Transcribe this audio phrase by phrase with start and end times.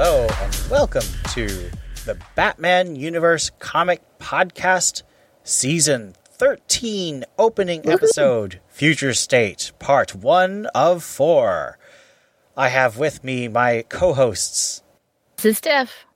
[0.00, 1.48] Hello, and welcome to
[2.04, 5.02] the Batman Universe Comic Podcast,
[5.42, 11.80] Season 13, opening episode, Future State, Part 1 of 4.
[12.56, 14.84] I have with me my co hosts,
[15.34, 16.06] This is Steph.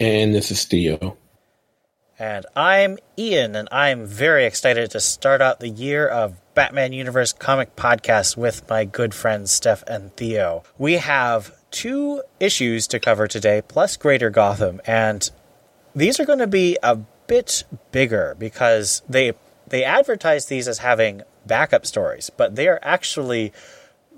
[0.00, 1.18] And this is Theo.
[2.18, 7.34] and I'm Ian, and I'm very excited to start out the year of Batman Universe
[7.34, 10.62] Comic Podcast with my good friends Steph and Theo.
[10.78, 15.30] We have two issues to cover today, plus Greater Gotham, and
[15.94, 16.96] these are going to be a
[17.26, 19.34] bit bigger because they
[19.66, 23.52] they advertise these as having backup stories, but they are actually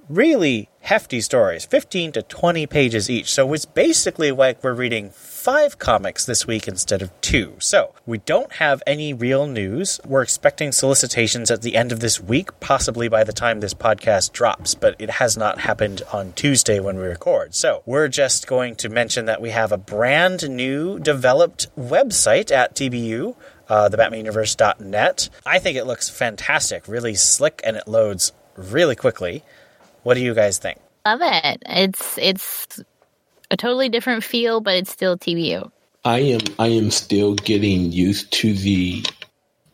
[0.08, 3.30] really hefty stories, 15 to 20 pages each.
[3.32, 7.54] So it's basically like we're reading five comics this week instead of two.
[7.58, 10.00] So we don't have any real news.
[10.06, 14.32] We're expecting solicitations at the end of this week, possibly by the time this podcast
[14.32, 17.54] drops, but it has not happened on Tuesday when we record.
[17.54, 22.74] So we're just going to mention that we have a brand new developed website at
[22.74, 23.36] TBU.
[23.68, 25.28] Uh, the BatmanUniverse.net.
[25.44, 29.44] I think it looks fantastic, really slick, and it loads really quickly.
[30.08, 30.78] What do you guys think?
[31.04, 31.62] Love it.
[31.66, 32.82] It's it's
[33.50, 35.70] a totally different feel, but it's still TBU.
[36.02, 39.04] I am I am still getting used to the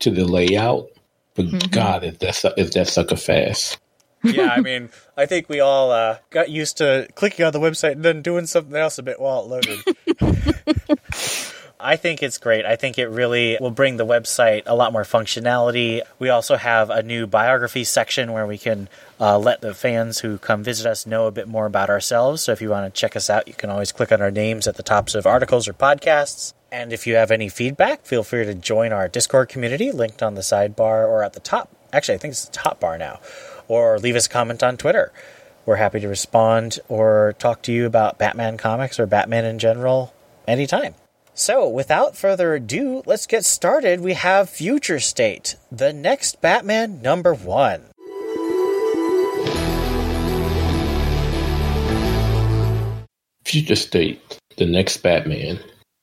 [0.00, 0.88] to the layout,
[1.36, 3.78] but God, is that su- is that sucker fast?
[4.24, 7.92] yeah, I mean, I think we all uh, got used to clicking on the website
[7.92, 9.84] and then doing something else a bit while it loaded.
[11.84, 12.64] I think it's great.
[12.64, 16.00] I think it really will bring the website a lot more functionality.
[16.18, 18.88] We also have a new biography section where we can
[19.20, 22.40] uh, let the fans who come visit us know a bit more about ourselves.
[22.40, 24.66] So if you want to check us out, you can always click on our names
[24.66, 26.54] at the tops of articles or podcasts.
[26.72, 30.36] And if you have any feedback, feel free to join our Discord community linked on
[30.36, 31.68] the sidebar or at the top.
[31.92, 33.20] Actually, I think it's the top bar now.
[33.68, 35.12] Or leave us a comment on Twitter.
[35.66, 40.14] We're happy to respond or talk to you about Batman comics or Batman in general
[40.48, 40.94] anytime.
[41.36, 44.00] So, without further ado, let's get started.
[44.00, 47.86] We have Future State, the next Batman number one.
[53.44, 55.58] Future State, the next Batman,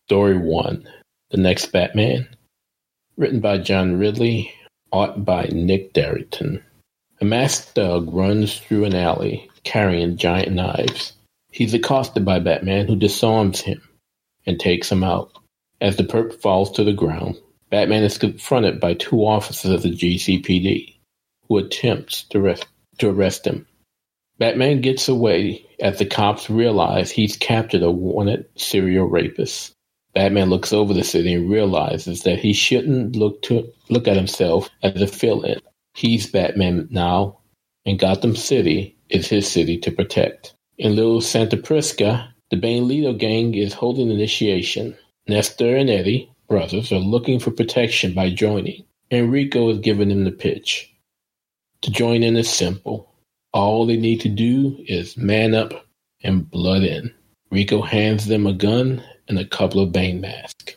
[0.07, 0.85] Story One,
[1.29, 2.27] the next Batman,
[3.15, 4.53] written by John Ridley,
[4.91, 6.61] art by Nick Derington.
[7.21, 11.13] A masked thug runs through an alley carrying giant knives.
[11.51, 13.81] He's accosted by Batman, who disarms him
[14.45, 15.31] and takes him out.
[15.79, 17.37] As the perp falls to the ground,
[17.69, 20.97] Batman is confronted by two officers of the GCPD,
[21.47, 22.65] who attempts to arrest,
[22.99, 23.65] to arrest him.
[24.37, 29.73] Batman gets away as the cops realize he's captured a wanted serial rapist.
[30.13, 34.69] Batman looks over the city and realizes that he shouldn't look to look at himself
[34.83, 35.59] as a fill-in.
[35.93, 37.39] He's Batman now,
[37.85, 40.53] and Gotham City is his city to protect.
[40.77, 44.95] In Little Santa Prisca, the Bane Lido gang is holding initiation.
[45.25, 48.83] Nestor and Eddie, brothers, are looking for protection by joining.
[49.09, 50.93] Enrico is giving them the pitch.
[51.83, 53.09] To join in is simple.
[53.53, 55.71] All they need to do is man up
[56.23, 57.13] and blood in.
[57.51, 60.75] Rico hands them a gun and a couple of Bane masks.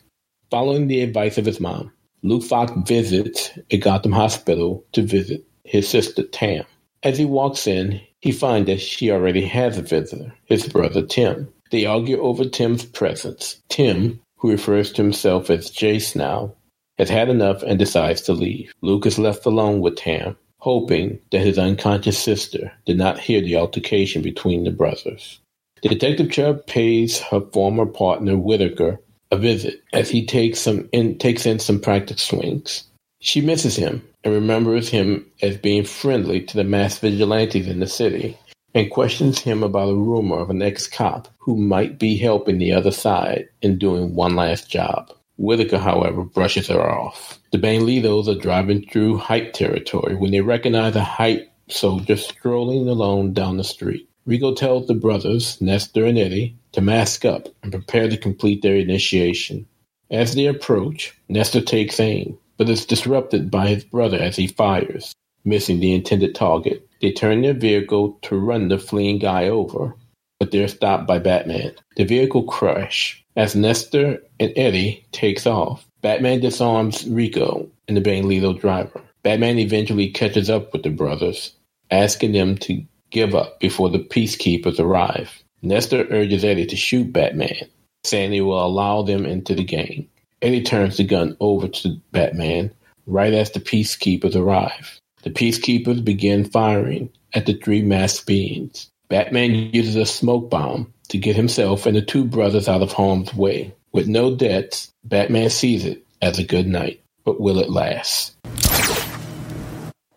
[0.50, 1.92] Following the advice of his mom,
[2.22, 6.64] Luke Fox visits a Gotham hospital to visit his sister Tam.
[7.02, 11.52] As he walks in, he finds that she already has a visitor, his brother Tim.
[11.74, 13.60] They argue over Tim's presence.
[13.68, 16.54] Tim, who refers to himself as Jace now,
[16.98, 18.72] has had enough and decides to leave.
[18.80, 23.56] Luke is left alone with Tam, hoping that his unconscious sister did not hear the
[23.56, 25.40] altercation between the brothers.
[25.82, 29.00] Detective Chubb pays her former partner Whitaker
[29.32, 32.84] a visit as he takes some in, takes in some practice swings.
[33.18, 37.88] She misses him and remembers him as being friendly to the mass vigilantes in the
[37.88, 38.38] city.
[38.74, 42.72] And questions him about a rumor of an ex cop who might be helping the
[42.72, 45.12] other side in doing one last job.
[45.36, 47.40] Whitaker, however, brushes her off.
[47.52, 53.32] The Bandidos are driving through hype territory when they recognize a hype soldier strolling alone
[53.32, 54.08] down the street.
[54.28, 58.76] Rigo tells the brothers, Nestor and Eddie, to mask up and prepare to complete their
[58.76, 59.66] initiation.
[60.10, 65.14] As they approach, Nestor takes aim, but is disrupted by his brother as he fires,
[65.44, 66.88] missing the intended target.
[67.04, 69.94] They turn their vehicle to run the fleeing guy over,
[70.40, 71.72] but they're stopped by Batman.
[71.98, 75.86] The vehicle crash as Nestor and Eddie takes off.
[76.00, 79.02] Batman disarms Rico and the Bandido driver.
[79.22, 81.54] Batman eventually catches up with the brothers,
[81.90, 85.44] asking them to give up before the peacekeepers arrive.
[85.60, 87.68] Nestor urges Eddie to shoot Batman,
[88.04, 90.08] saying he will allow them into the game.
[90.40, 92.70] Eddie turns the gun over to Batman
[93.06, 94.98] right as the peacekeepers arrive.
[95.24, 98.90] The peacekeepers begin firing at the three masked beings.
[99.08, 103.32] Batman uses a smoke bomb to get himself and the two brothers out of harm's
[103.32, 103.74] way.
[103.90, 107.02] With no debts, Batman sees it as a good night.
[107.24, 108.36] But will it last?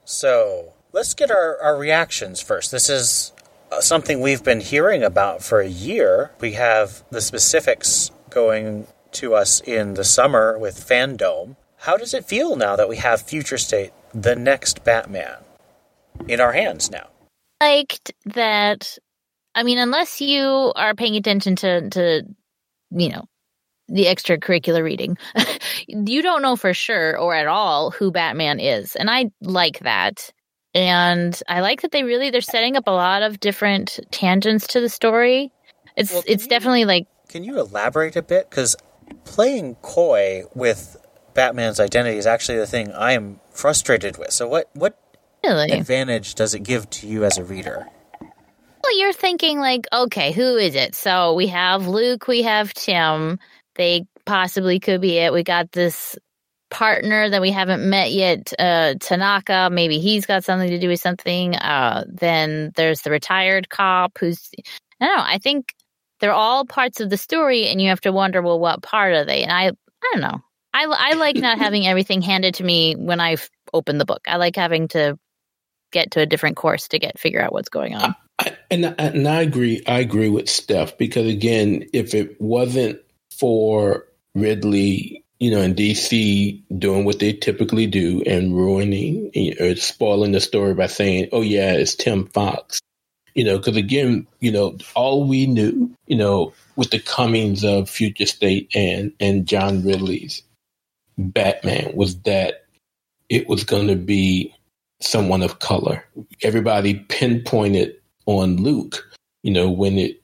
[0.03, 2.73] So let's get our, our reactions first.
[2.73, 3.31] This is
[3.71, 6.31] uh, something we've been hearing about for a year.
[6.41, 11.55] We have the specifics going to us in the summer with Fandom.
[11.77, 15.37] How does it feel now that we have Future State, the next Batman,
[16.27, 17.07] in our hands now?
[17.61, 18.97] Liked that.
[19.55, 22.23] I mean, unless you are paying attention to, to
[22.91, 23.25] you know,
[23.87, 25.17] the extracurricular reading,
[25.87, 30.31] you don't know for sure or at all who Batman is, and I like that.
[30.73, 34.81] And I like that they really they're setting up a lot of different tangents to
[34.81, 35.51] the story.
[35.95, 38.49] It's Well, it's you- definitely like Can you elaborate a bit?
[38.49, 38.75] Because
[39.23, 40.96] playing coy with
[41.37, 44.31] Batman's identity is actually the thing I am frustrated with.
[44.31, 44.97] So what what
[45.43, 47.87] really advantage does it give to you as a reader?
[48.19, 50.95] Well, you're thinking like, okay, who is it?
[50.95, 53.37] So we have Luke, we have Tim.
[53.75, 55.31] They possibly could be it.
[55.31, 56.17] We got this
[56.71, 59.69] partner that we haven't met yet, uh, Tanaka.
[59.71, 61.55] Maybe he's got something to do with something.
[61.55, 64.49] Uh, then there's the retired cop who's,
[64.99, 65.23] I don't know.
[65.23, 65.75] I think
[66.19, 69.25] they're all parts of the story, and you have to wonder, well, what part are
[69.25, 69.43] they?
[69.43, 70.41] And I, I don't know.
[70.77, 74.21] I, I like not having everything handed to me when I've opened the book.
[74.27, 75.17] I like having to
[75.91, 78.15] get to a different course to get figure out what's going on.
[78.39, 79.81] I, and I, and I agree.
[79.87, 82.99] I agree with Steph because again, if it wasn't
[83.31, 90.33] for Ridley, you know, in DC doing what they typically do and ruining or spoiling
[90.33, 92.79] the story by saying, "Oh yeah, it's Tim Fox,"
[93.33, 97.89] you know, because again, you know, all we knew, you know, with the comings of
[97.89, 100.43] Future State and and John Ridley's
[101.17, 102.65] Batman was that
[103.29, 104.53] it was going to be
[104.99, 106.03] someone of color.
[106.41, 109.07] Everybody pinpointed on Luke,
[109.43, 110.21] you know, when it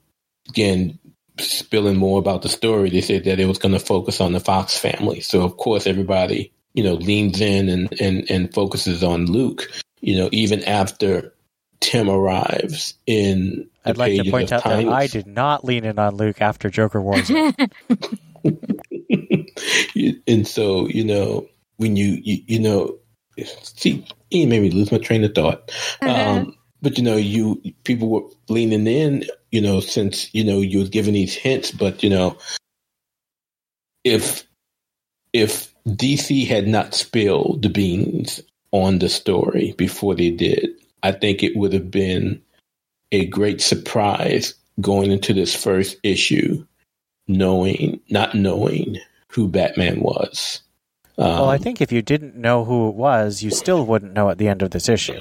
[0.50, 1.00] again
[1.40, 4.40] spilling more about the story, they said that it was going to focus on the
[4.40, 5.22] Fox family.
[5.22, 9.70] So of course everybody, you know, leans in and, and, and focuses on Luke,
[10.02, 11.34] you know, even after
[11.80, 15.66] Tim arrives in the I'd like to pages point of out that I did not
[15.66, 17.30] lean in on Luke after Joker Wars.
[20.28, 21.48] and so, you know,
[21.78, 22.98] when you, you, you know,
[23.64, 25.72] see, he made me lose my train of thought.
[26.02, 30.80] Um, but you know, you people were leaning in, you know, since you know you
[30.80, 31.72] was giving these hints.
[31.72, 32.38] But you know,
[34.04, 34.44] if
[35.32, 38.42] if DC had not spilled the beans
[38.72, 40.70] on the story before they did,
[41.04, 42.42] I think it would have been
[43.12, 46.66] a great surprise going into this first issue,
[47.28, 48.98] knowing not knowing
[49.34, 50.62] who Batman was.
[51.18, 54.30] Um, well, I think if you didn't know who it was, you still wouldn't know
[54.30, 55.20] at the end of this issue.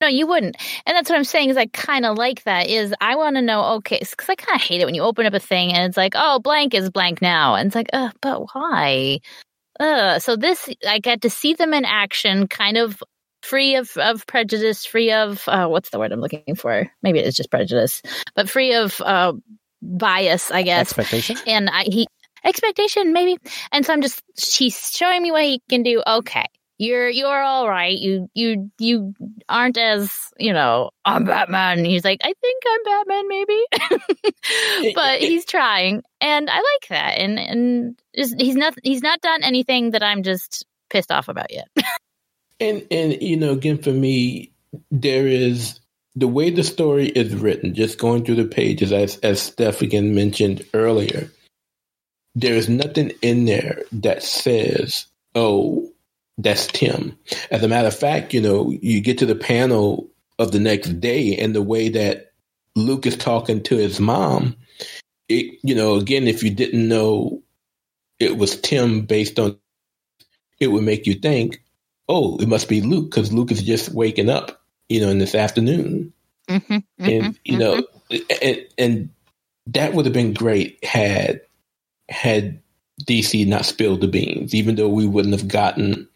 [0.00, 0.56] No, you wouldn't.
[0.86, 3.42] And that's what I'm saying is I kind of like that is I want to
[3.42, 5.84] know, okay, because I kind of hate it when you open up a thing and
[5.84, 7.54] it's like, oh, blank is blank now.
[7.54, 9.20] And it's like, uh, but why?
[9.78, 13.02] Uh, so this, I get to see them in action, kind of
[13.42, 16.90] free of, of prejudice, free of, uh, what's the word I'm looking for?
[17.02, 18.02] Maybe it's just prejudice,
[18.34, 19.34] but free of uh,
[19.82, 20.80] bias, I guess.
[20.80, 21.36] Expectation?
[21.46, 22.06] And I, he,
[22.44, 23.38] expectation maybe.
[23.72, 26.02] And so I'm just, she's showing me what he can do.
[26.06, 26.46] Okay
[26.80, 27.96] you're you're all right.
[27.96, 29.14] You you you
[29.50, 31.84] aren't as you know I'm Batman.
[31.84, 37.18] He's like I think I'm Batman maybe, but he's trying, and I like that.
[37.18, 41.52] And and just, he's not he's not done anything that I'm just pissed off about
[41.52, 41.68] yet.
[42.62, 44.52] And and you know, again, for me,
[44.90, 45.80] there is
[46.14, 47.74] the way the story is written.
[47.74, 51.30] Just going through the pages, as as Steph again mentioned earlier,
[52.34, 55.90] there is nothing in there that says, "Oh,
[56.38, 57.18] that's Tim."
[57.50, 60.08] As a matter of fact, you know, you get to the panel
[60.38, 62.32] of the next day, and the way that
[62.76, 64.56] Luke is talking to his mom,
[65.28, 67.42] it, you know, again, if you didn't know
[68.18, 69.58] it was Tim based on,
[70.60, 71.62] it would make you think,
[72.08, 75.34] oh, it must be Luke because Luke is just waking up, you know, in this
[75.34, 76.12] afternoon.
[76.48, 78.38] Mm-hmm, mm-hmm, and you know, mm-hmm.
[78.42, 79.10] and, and
[79.68, 81.42] that would have been great had
[82.10, 82.60] had
[83.04, 86.08] DC not spilled the beans, even though we wouldn't have gotten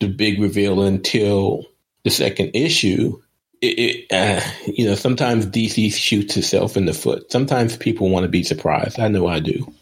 [0.00, 1.64] the big reveal until
[2.04, 3.20] the second issue.
[3.60, 7.30] It, it uh, you know, sometimes DC shoots itself in the foot.
[7.30, 8.98] Sometimes people want to be surprised.
[8.98, 9.72] I know I do.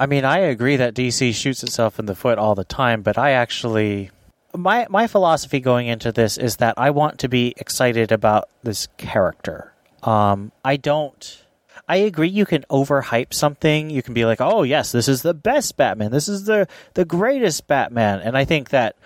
[0.00, 3.18] I mean, I agree that DC shoots itself in the foot all the time, but
[3.18, 4.10] I actually
[4.56, 8.88] my my philosophy going into this is that I want to be excited about this
[8.96, 9.72] character.
[10.02, 11.44] Um, I don't.
[11.88, 12.28] I agree.
[12.28, 13.90] You can overhype something.
[13.90, 16.10] You can be like, "Oh yes, this is the best Batman.
[16.10, 18.96] This is the the greatest Batman." And I think that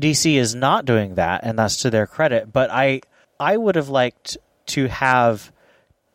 [0.00, 2.52] DC is not doing that, and that's to their credit.
[2.52, 3.02] But I
[3.38, 5.52] I would have liked to have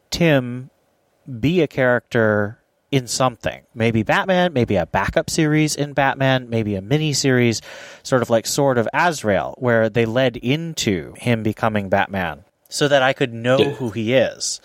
[0.09, 0.71] Tim
[1.39, 2.57] be a character
[2.91, 3.61] in something.
[3.73, 7.61] Maybe Batman, maybe a backup series in Batman, maybe a mini series,
[8.03, 13.01] sort of like Sword of Azrael, where they led into him becoming Batman so that
[13.01, 14.59] I could know who he is.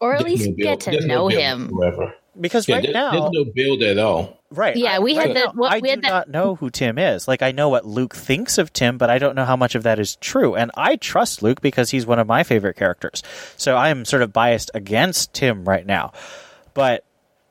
[0.00, 1.68] Or at least no get to there's know build him.
[1.68, 2.14] whatsoever.
[2.40, 4.38] Because Yeah, right there- now, there's no build at all.
[4.50, 4.76] right?
[4.76, 6.96] Yeah, I- we had right the- now, I we do had not know who Tim
[6.96, 7.26] is.
[7.28, 9.82] Like I know what Luke thinks of Tim, but I don't know how much of
[9.82, 10.54] that is true.
[10.54, 13.22] And I trust Luke because he's one of my favorite characters.
[13.56, 16.12] So I am sort of biased against Tim right now.
[16.72, 17.04] But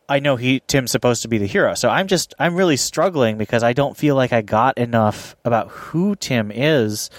[0.08, 1.76] I know he Tim's supposed to be the hero.
[1.76, 5.68] So I'm just I'm really struggling because I don't feel like I got enough about
[5.70, 7.10] who Tim is.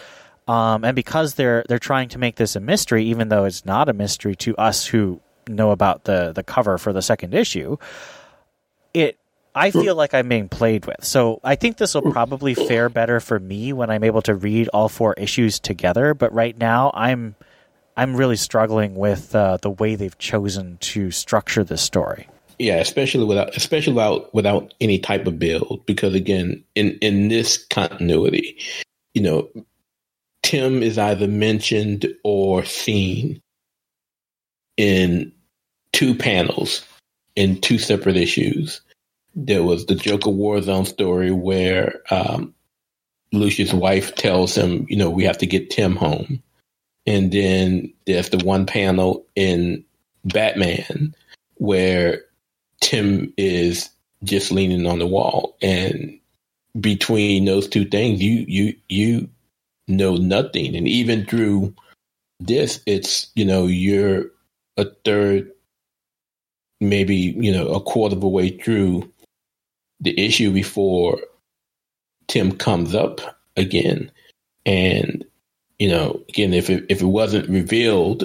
[0.50, 3.88] Um, and because they're they're trying to make this a mystery, even though it's not
[3.88, 7.76] a mystery to us who know about the the cover for the second issue,
[8.92, 9.16] it
[9.54, 11.04] I feel like I'm being played with.
[11.04, 14.66] So I think this will probably fare better for me when I'm able to read
[14.68, 16.14] all four issues together.
[16.14, 17.36] But right now, I'm
[17.96, 22.26] I'm really struggling with uh, the way they've chosen to structure this story.
[22.58, 27.56] Yeah, especially without especially without without any type of build, because again, in in this
[27.56, 28.58] continuity,
[29.14, 29.48] you know,
[30.50, 33.40] Tim is either mentioned or seen
[34.76, 35.30] in
[35.92, 36.84] two panels
[37.36, 38.80] in two separate issues.
[39.36, 42.52] There was the Joker Warzone story where um,
[43.30, 46.42] Lucius' wife tells him, you know, we have to get Tim home.
[47.06, 49.84] And then there's the one panel in
[50.24, 51.14] Batman
[51.58, 52.22] where
[52.80, 53.88] Tim is
[54.24, 55.56] just leaning on the wall.
[55.62, 56.18] And
[56.80, 59.28] between those two things, you you you
[59.90, 60.74] know nothing.
[60.76, 61.74] And even through
[62.38, 64.26] this, it's you know, you're
[64.76, 65.50] a third,
[66.80, 69.10] maybe, you know, a quarter of a way through
[70.00, 71.20] the issue before
[72.28, 73.20] Tim comes up
[73.56, 74.10] again.
[74.64, 75.24] And,
[75.78, 78.24] you know, again, if it if it wasn't revealed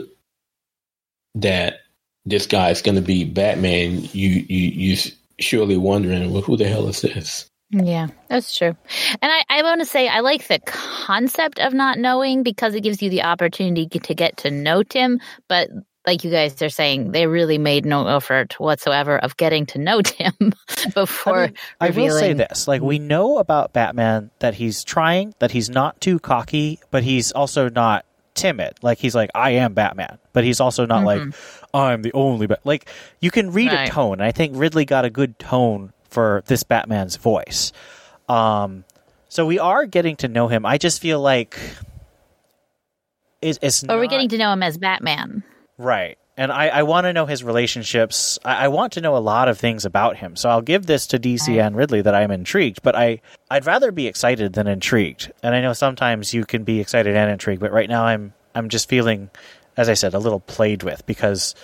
[1.36, 1.82] that
[2.26, 4.98] this guy's going to be Batman, you you you
[5.40, 7.48] surely wondering, well, who the hell is this?
[7.72, 8.76] Yeah, that's true.
[9.22, 12.82] And I, I want to say I like the concept of not knowing because it
[12.82, 15.20] gives you the opportunity to get to know Tim.
[15.48, 15.70] But
[16.06, 20.02] like you guys are saying, they really made no effort whatsoever of getting to know
[20.04, 20.54] Tim
[20.94, 25.34] before I, mean, I will say this: like we know about Batman that he's trying,
[25.40, 28.06] that he's not too cocky, but he's also not
[28.36, 28.74] timid.
[28.84, 31.76] Like he's like, I am Batman, but he's also not like, mm-hmm.
[31.76, 32.48] I'm the only.
[32.48, 32.62] Bat-.
[32.64, 32.90] Like
[33.22, 33.90] you can read Right.
[33.90, 34.22] a tone.
[34.22, 37.74] I think Ridley got a good tone for this Batman's voice.
[38.30, 38.86] Um,
[39.28, 40.66] so we are getting to know him.
[40.66, 41.60] I just feel like
[43.42, 45.44] it's, it's But we're getting to know him as Batman.
[45.78, 46.18] Right.
[46.38, 48.40] And I, I want to know his relationships.
[48.46, 50.38] I, I want to know a lot of things about him.
[50.38, 53.20] So I'll give this to DC and Ridley that I'm intrigued, but I,
[53.52, 55.34] I'd rather be excited than intrigued.
[55.44, 58.70] And I know sometimes you can be excited and intrigued, but right now I'm I'm
[58.70, 59.30] just feeling,
[59.76, 61.56] as I said, a little played with because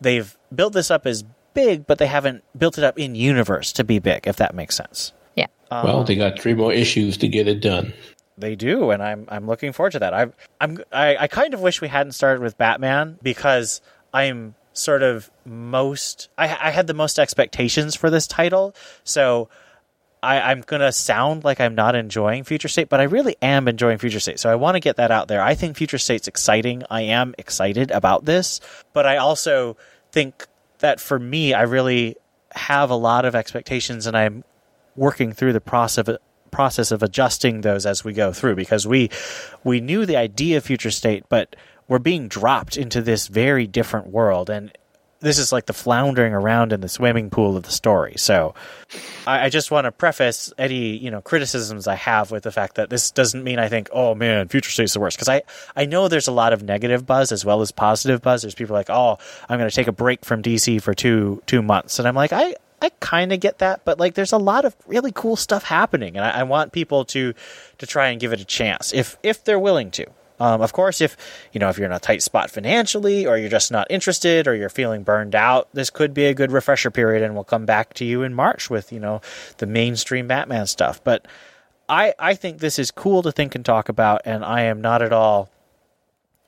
[0.00, 1.22] they've built this up as
[1.54, 4.76] big, but they haven't built it up in universe to be big, if that makes
[4.76, 5.12] sense.
[5.36, 5.46] Yeah.
[5.70, 7.92] Um, well, they got three more issues to get it done.
[8.38, 10.14] They do, and I'm I'm looking forward to that.
[10.14, 13.80] I've, I'm I, I kind of wish we hadn't started with Batman because
[14.12, 19.48] I'm sort of most I, I had the most expectations for this title, so
[20.22, 23.98] I, I'm gonna sound like I'm not enjoying Future State, but I really am enjoying
[23.98, 24.40] Future State.
[24.40, 25.42] So I want to get that out there.
[25.42, 26.84] I think Future State's exciting.
[26.90, 28.60] I am excited about this,
[28.92, 29.76] but I also
[30.12, 30.46] think
[30.82, 32.16] that for me, I really
[32.54, 34.44] have a lot of expectations, and I'm
[34.94, 36.18] working through the process of
[36.50, 39.08] process of adjusting those as we go through because we
[39.64, 41.56] we knew the idea of future state but
[41.92, 44.48] we're being dropped into this very different world.
[44.48, 44.76] And
[45.22, 48.14] this is like the floundering around in the swimming pool of the story.
[48.16, 48.54] So
[49.26, 52.74] I, I just want to preface any you know criticisms I have with the fact
[52.74, 55.42] that this doesn't mean I think oh man Future State's the worst because I
[55.74, 58.42] I know there's a lot of negative buzz as well as positive buzz.
[58.42, 61.62] There's people like oh I'm going to take a break from DC for two two
[61.62, 64.64] months, and I'm like I I kind of get that, but like there's a lot
[64.64, 67.32] of really cool stuff happening, and I, I, want people to
[67.78, 70.06] to try and give it a chance if if they're willing to.
[70.42, 71.16] Um, of course, if
[71.52, 74.56] you know if you're in a tight spot financially, or you're just not interested, or
[74.56, 77.94] you're feeling burned out, this could be a good refresher period, and we'll come back
[77.94, 79.20] to you in March with you know
[79.58, 81.02] the mainstream Batman stuff.
[81.04, 81.28] But
[81.88, 85.00] I I think this is cool to think and talk about, and I am not
[85.00, 85.48] at all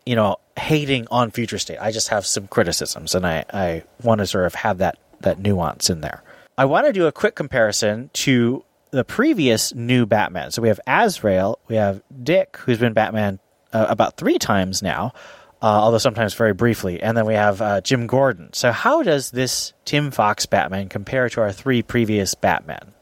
[0.05, 1.79] you know hating on Future State.
[1.81, 5.39] I just have some criticisms, and I I want to sort of have that that
[5.39, 6.25] nuance in there.
[6.59, 10.51] I want to do a quick comparison to the previous new Batman.
[10.51, 13.39] So we have Azrael, we have Dick, who's been Batman
[13.75, 15.13] uh, about three times now,
[15.61, 18.53] uh, although sometimes very briefly, and then we have uh, Jim Gordon.
[18.53, 22.95] So how does this Tim Fox Batman compare to our three previous Batman?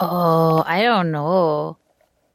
[0.00, 1.78] Oh, I don't know.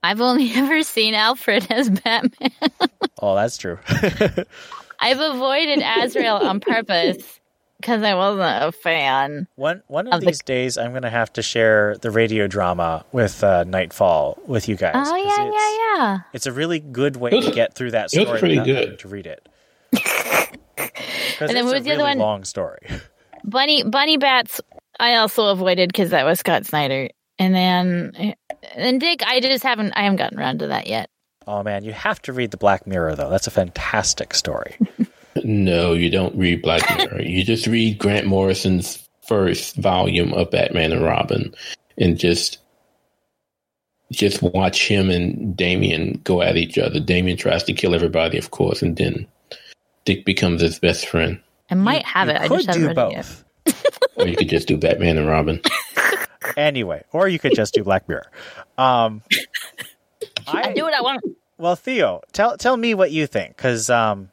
[0.01, 2.51] I've only ever seen Alfred as Batman.
[3.21, 3.77] oh, that's true.
[5.01, 7.39] I've avoided Azrael on purpose
[7.79, 9.47] because I wasn't a fan.
[9.55, 10.43] One one of, of these the...
[10.43, 14.75] days, I'm going to have to share the radio drama with uh, Knightfall with you
[14.75, 14.93] guys.
[14.95, 16.19] Oh yeah, yeah, yeah.
[16.33, 18.25] It's a really good way to get through that story.
[18.25, 19.47] It was pretty good to read it.
[21.39, 22.17] and then what was the really other one?
[22.19, 22.79] Long story.
[23.43, 24.61] Bunny Bunny Bats.
[24.99, 28.35] I also avoided because that was Scott Snyder, and then
[28.75, 29.23] and Dick.
[29.25, 29.93] I just haven't.
[29.95, 31.09] I haven't gotten around to that yet.
[31.47, 33.29] Oh man, you have to read the Black Mirror though.
[33.29, 34.77] That's a fantastic story.
[35.49, 37.23] No, you don't read Black Mirror.
[37.23, 41.55] you just read Grant Morrison's first volume of Batman and Robin,
[41.97, 42.59] and just
[44.11, 46.99] just watch him and Damian go at each other.
[46.99, 49.25] Damian tries to kill everybody, of course, and then
[50.05, 51.39] Dick becomes his best friend.
[51.71, 52.41] I might have you it.
[52.41, 53.43] I just haven't both.
[53.65, 53.75] it
[54.17, 55.59] or you could just do Batman and Robin.
[56.57, 58.29] anyway, or you could just do Black Mirror.
[58.77, 59.23] Um,
[60.45, 61.23] I, I do what I want.
[61.57, 64.29] Well, Theo, tell tell me what you think, because um,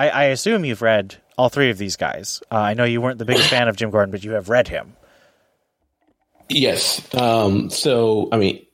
[0.00, 2.42] I, I assume you've read all three of these guys.
[2.50, 4.66] Uh, I know you weren't the biggest fan of Jim Gordon, but you have read
[4.66, 4.96] him.
[6.48, 7.06] Yes.
[7.14, 8.64] Um, so, I mean,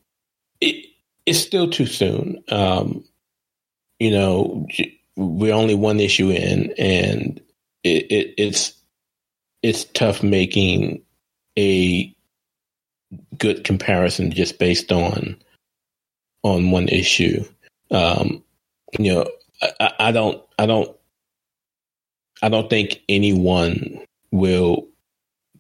[0.61, 0.87] it,
[1.27, 2.45] it's still too soon.
[2.49, 3.05] Um,
[3.99, 4.69] you know,
[5.17, 7.41] we're only one issue in, and
[7.83, 8.75] it, it, it's
[9.65, 11.03] it's tough making
[11.59, 12.15] a
[13.37, 15.43] good comparison just based on
[16.45, 17.45] on one issue.
[17.91, 18.45] Um,
[18.97, 19.27] you know,
[19.81, 20.96] I, I don't I don't
[22.47, 24.87] I don't think anyone will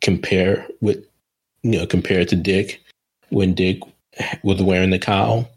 [0.01, 1.05] compare with
[1.65, 2.81] you know compare to Dick
[3.31, 3.81] when Dick
[4.45, 5.51] was wearing the cowl.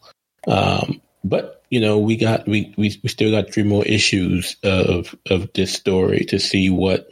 [0.47, 5.13] Um, but you know, we got we, we we still got three more issues of
[5.29, 7.11] of this story to see what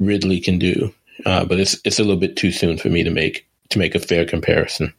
[0.00, 0.92] Ridley can do.
[1.24, 3.94] Uh, but it's it's a little bit too soon for me to make to make
[3.94, 4.92] a fair comparison.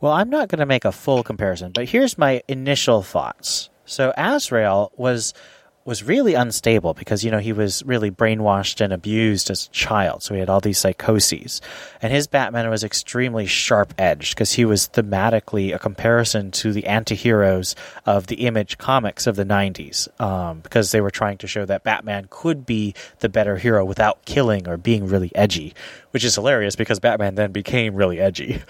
[0.00, 3.68] Well, I'm not going to make a full comparison, but here's my initial thoughts.
[3.84, 5.34] So Azrael was
[5.84, 10.22] was really unstable because you know he was really brainwashed and abused as a child.
[10.22, 11.60] So he had all these psychoses.
[12.00, 16.86] And his batman was extremely sharp edged because he was thematically a comparison to the
[16.86, 21.64] anti-heroes of the image comics of the 90s um, because they were trying to show
[21.64, 25.74] that batman could be the better hero without killing or being really edgy
[26.10, 28.62] which is hilarious because batman then became really edgy.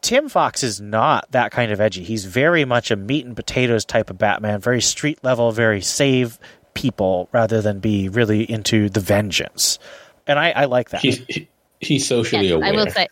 [0.00, 2.04] Tim Fox is not that kind of edgy.
[2.04, 6.38] He's very much a meat and potatoes type of Batman, very street level, very save
[6.78, 9.78] people rather than be really into the vengeance.
[10.26, 11.00] And I, I like that.
[11.00, 11.20] He's,
[11.80, 12.68] he's socially aware.
[12.68, 13.08] I will say,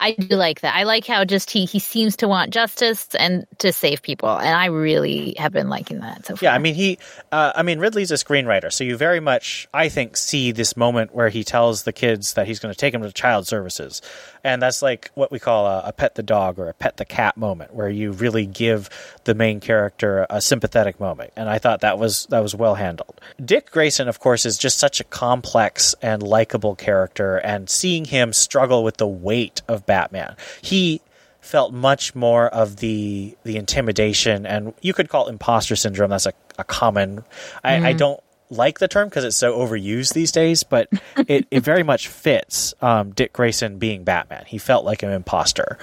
[0.00, 0.74] I do like that.
[0.74, 4.56] I like how just he he seems to want justice and to save people, and
[4.56, 6.46] I really have been liking that so far.
[6.46, 6.98] Yeah, I mean he,
[7.30, 11.14] uh, I mean Ridley's a screenwriter, so you very much I think see this moment
[11.14, 14.00] where he tells the kids that he's going to take them to child services,
[14.44, 17.04] and that's like what we call a, a, pet the dog or a pet the
[17.04, 18.88] cat moment, where you really give
[19.24, 23.20] the main character a sympathetic moment, and I thought that was that was well handled.
[23.44, 28.32] Dick Grayson, of course, is just such a complex and likable character, and seeing him
[28.32, 31.00] struggle with the weight of Batman, he
[31.40, 36.10] felt much more of the the intimidation and you could call it imposter syndrome.
[36.10, 37.24] That's a, a common.
[37.64, 37.86] Mm-hmm.
[37.86, 40.88] I don't like the term because it's so overused these days, but
[41.28, 44.44] it, it very much fits um, Dick Grayson being Batman.
[44.46, 45.78] He felt like an imposter.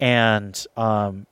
[0.00, 1.26] And um,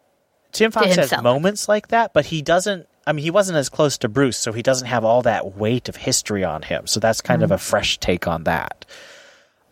[0.53, 2.87] Tim Fox has moments like that, but he doesn't.
[3.07, 5.89] I mean, he wasn't as close to Bruce, so he doesn't have all that weight
[5.89, 6.87] of history on him.
[6.87, 7.53] So that's kind mm-hmm.
[7.53, 8.85] of a fresh take on that.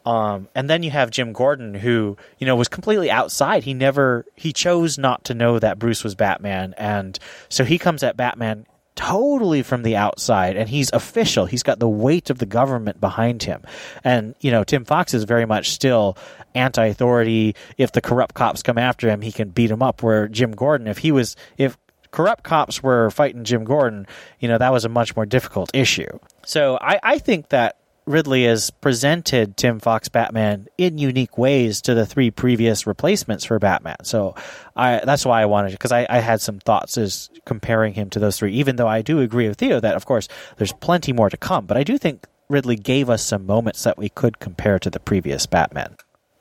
[0.08, 3.64] Um, and then you have Jim Gordon, who you know was completely outside.
[3.64, 7.18] He never he chose not to know that Bruce was Batman, and
[7.48, 8.66] so he comes at Batman
[8.98, 11.46] totally from the outside and he's official.
[11.46, 13.62] He's got the weight of the government behind him.
[14.02, 16.18] And, you know, Tim Fox is very much still
[16.56, 17.54] anti authority.
[17.76, 20.02] If the corrupt cops come after him, he can beat them up.
[20.02, 21.78] Where Jim Gordon, if he was, if
[22.10, 24.04] corrupt cops were fighting Jim Gordon,
[24.40, 26.18] you know, that was a much more difficult issue.
[26.44, 27.76] So I, I think that
[28.08, 33.58] Ridley has presented Tim Fox Batman in unique ways to the three previous replacements for
[33.58, 34.02] Batman.
[34.02, 34.34] So
[34.74, 38.18] I, that's why I wanted because I, I, had some thoughts as comparing him to
[38.18, 38.54] those three.
[38.54, 41.66] Even though I do agree with Theo that of course there's plenty more to come,
[41.66, 45.00] but I do think Ridley gave us some moments that we could compare to the
[45.00, 45.96] previous Batman.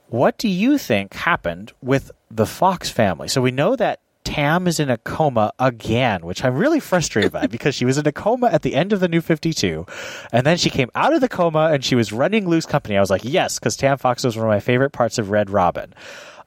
[0.07, 3.27] What do you think happened with the Fox family?
[3.27, 7.47] So we know that Tam is in a coma again, which I'm really frustrated by
[7.47, 9.85] because she was in a coma at the end of the New 52,
[10.33, 12.97] and then she came out of the coma and she was running loose company.
[12.97, 15.49] I was like, yes, because Tam Fox was one of my favorite parts of Red
[15.49, 15.93] Robin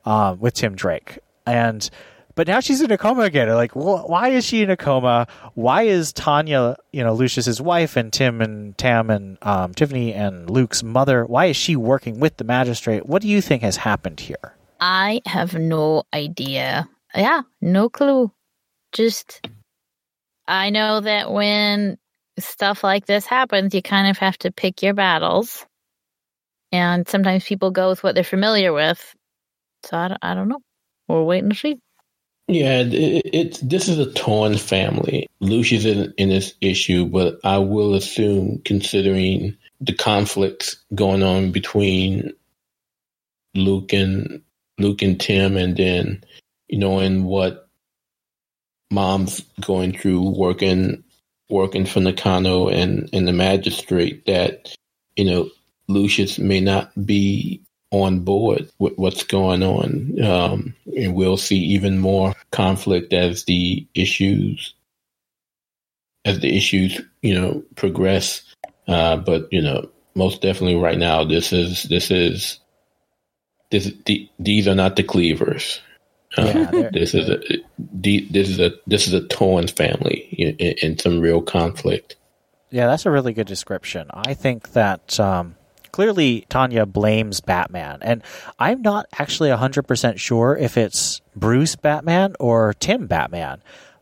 [0.05, 1.21] um, with Tim Drake.
[1.47, 1.88] And
[2.35, 3.49] but now she's in a coma again.
[3.49, 5.27] Like, well, why is she in a coma?
[5.55, 10.51] Why is Tanya, you know, Lucius's wife and Tim and Tam and um, Tiffany and
[10.51, 11.25] Luke's mother?
[11.25, 13.07] Why is she working with the magistrate?
[13.07, 14.55] What do you think has happened here?
[14.81, 18.33] I have no idea yeah, no clue.
[18.92, 19.46] Just,
[20.46, 21.99] I know that when
[22.38, 25.66] stuff like this happens, you kind of have to pick your battles.
[26.73, 29.14] And sometimes people go with what they're familiar with.
[29.85, 30.61] So I don't, I don't know.
[31.09, 31.79] We're waiting to see.
[32.46, 35.29] Yeah, it, it's this is a torn family.
[35.40, 42.33] Lucius in, in this issue, but I will assume, considering the conflicts going on between
[43.55, 44.42] Luke and
[44.79, 46.25] Luke and Tim, and then
[46.70, 47.68] you know, and what
[48.90, 51.04] mom's going through working
[51.48, 54.72] working for Nakano and, and the magistrate that,
[55.16, 55.50] you know,
[55.88, 60.22] Lucius may not be on board with what's going on.
[60.22, 64.74] Um, and we'll see even more conflict as the issues
[66.24, 68.42] as the issues, you know, progress.
[68.87, 72.61] Uh, but you know, most definitely right now, this is this is
[73.70, 75.80] this the, these are not the cleavers.
[76.38, 77.40] Yeah, this is a
[77.79, 82.16] this is a this is a torn family in, in, some real conflict.
[82.71, 84.09] Yeah, that's a really good description.
[84.12, 85.57] I think that um,
[85.90, 88.23] clearly Tanya blames Batman, and
[88.61, 93.61] I'm not actually hundred percent sure if it's Bruce Batman or Tim Batman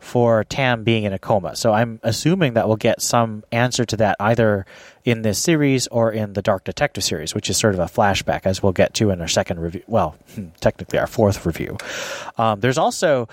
[0.09, 1.55] for Tam being in a coma.
[1.55, 4.65] So I'm assuming that we'll get some answer to that either
[5.05, 8.47] in this series or in the Dark Detective series, which is sort of a flashback,
[8.47, 9.83] as we'll get to in our second review.
[9.87, 11.77] Well, hmm, technically our fourth review.
[12.39, 13.29] Um, there's also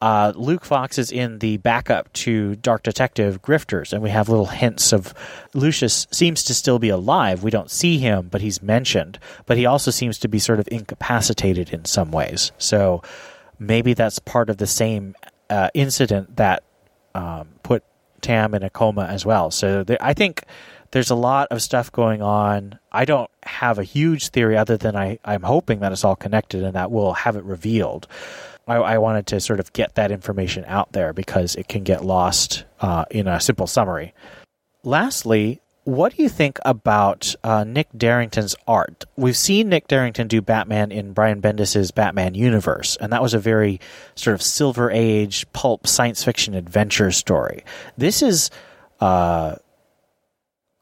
[0.00, 4.46] uh, Luke Fox is in the backup to Dark Detective Grifters, and we have little
[4.46, 5.12] hints of
[5.52, 7.42] Lucius seems to still be alive.
[7.42, 9.18] We don't see him, but he's mentioned.
[9.46, 12.52] But he also seems to be sort of incapacitated in some ways.
[12.56, 13.02] So
[13.58, 15.16] maybe that's part of the same
[15.50, 16.62] uh, incident that
[17.14, 17.84] um, put
[18.22, 19.50] Tam in a coma as well.
[19.50, 20.44] So there, I think
[20.92, 22.78] there's a lot of stuff going on.
[22.90, 26.62] I don't have a huge theory other than I, I'm hoping that it's all connected
[26.62, 28.06] and that we'll have it revealed.
[28.66, 32.04] I, I wanted to sort of get that information out there because it can get
[32.04, 34.14] lost uh, in a simple summary.
[34.82, 39.06] Lastly, what do you think about uh, Nick Derington's art?
[39.16, 43.40] We've seen Nick Derington do Batman in Brian Bendis's Batman universe, and that was a
[43.40, 43.80] very
[44.14, 47.64] sort of Silver Age pulp science fiction adventure story.
[47.98, 48.50] This is
[49.00, 49.56] uh,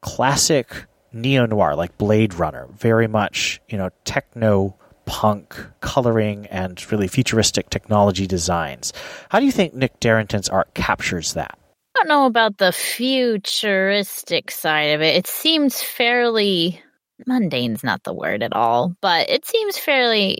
[0.01, 7.07] classic neo noir, like Blade Runner, very much you know techno punk coloring and really
[7.07, 8.93] futuristic technology designs.
[9.29, 11.58] How do you think Nick Derington's art captures that?
[11.99, 15.15] Don't know about the futuristic side of it.
[15.15, 16.81] It seems fairly
[17.27, 20.39] mundane's not the word at all, but it seems fairly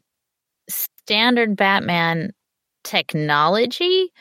[0.69, 2.31] standard Batman
[2.85, 4.11] technology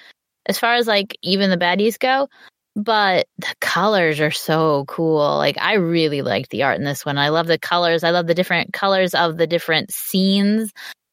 [0.46, 2.28] as far as like even the baddies go.
[2.74, 5.36] But the colors are so cool.
[5.36, 7.18] Like I really like the art in this one.
[7.18, 8.02] I love the colors.
[8.02, 10.72] I love the different colors of the different scenes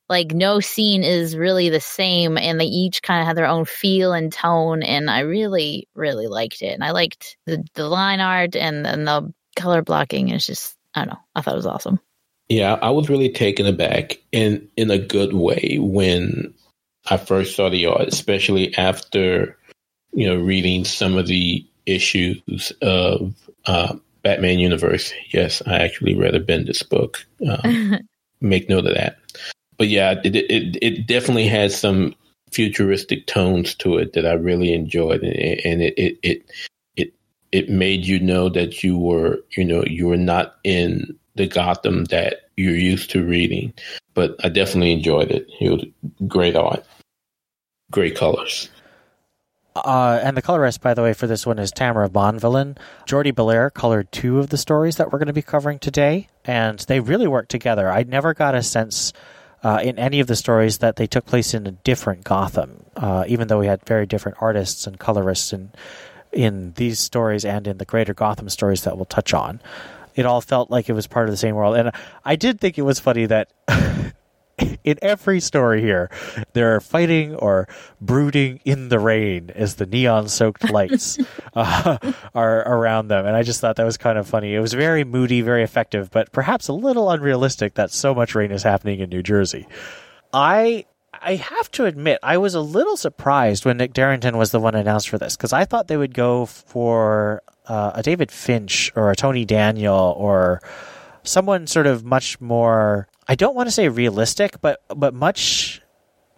[0.10, 3.66] like no scene is really the same and they each kind of have their own
[3.66, 8.20] feel and tone and i really really liked it and i liked the, the line
[8.20, 11.66] art and, and the color blocking it's just i don't know i thought it was
[11.66, 12.00] awesome.
[12.50, 16.54] Yeah i was really taken aback in in a good way when
[17.08, 19.58] i first saw the art especially after
[20.14, 23.34] you know reading some of the issues of
[23.68, 25.14] uh, batman universe.
[25.32, 28.00] Yes i actually read a bendis book um,
[28.42, 29.18] make note of that
[29.78, 32.16] but yeah, it, it it definitely has some
[32.52, 36.52] futuristic tones to it that I really enjoyed, and it it it
[36.96, 37.14] it
[37.52, 42.06] it made you know that you were you know you were not in the Gotham
[42.06, 43.74] that you're used to reading.
[44.14, 45.48] But I definitely enjoyed it.
[45.60, 45.86] It was
[46.28, 46.86] great art,
[47.92, 48.70] great colors.
[49.76, 52.78] Uh, and the colorist, by the way, for this one is Tamara Bonvillain.
[53.06, 56.80] Jordie Bellaire colored two of the stories that we're going to be covering today, and
[56.80, 57.90] they really work together.
[57.90, 59.12] I never got a sense
[59.66, 63.26] uh, in any of the stories that they took place in a different Gotham, uh,
[63.28, 65.72] even though we had very different artists and colorists in
[66.32, 69.60] in these stories and in the greater Gotham stories that we'll touch on.
[70.14, 71.92] It all felt like it was part of the same world, and
[72.24, 73.50] I did think it was funny that.
[74.86, 76.10] in every story here,
[76.54, 77.68] they're fighting or
[78.00, 81.18] brooding in the rain as the neon soaked lights
[81.56, 81.98] uh,
[82.34, 83.26] are around them.
[83.26, 84.54] And I just thought that was kind of funny.
[84.54, 88.52] It was very moody, very effective, but perhaps a little unrealistic that so much rain
[88.52, 89.68] is happening in New Jersey.
[90.32, 90.86] I.
[91.22, 94.76] I have to admit, I was a little surprised when Nick Derington was the one
[94.76, 99.10] announced for this because I thought they would go for uh, a David Finch or
[99.10, 100.62] a Tony Daniel or
[101.24, 105.82] someone sort of much more I don't want to say realistic, but but much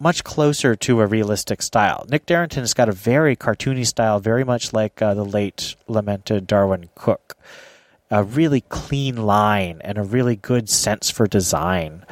[0.00, 2.06] much closer to a realistic style.
[2.08, 6.88] Nick Derington's got a very cartoony style, very much like uh, the late lamented Darwyn
[6.94, 7.36] Cooke.
[8.10, 12.06] A really clean line and a really good sense for design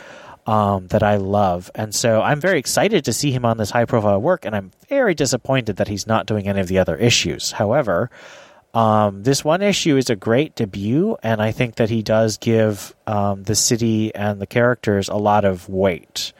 [0.47, 1.71] um, that I love.
[1.75, 4.73] And so I'm very excited to see him on this high profile work, and I'm
[4.89, 7.53] very disappointed that he's not doing any of the other issues.
[7.53, 8.11] However,
[8.77, 12.95] um, this one issue is a great debut, and I think that he does give
[13.07, 16.35] um, the city and the characters a lot of weight.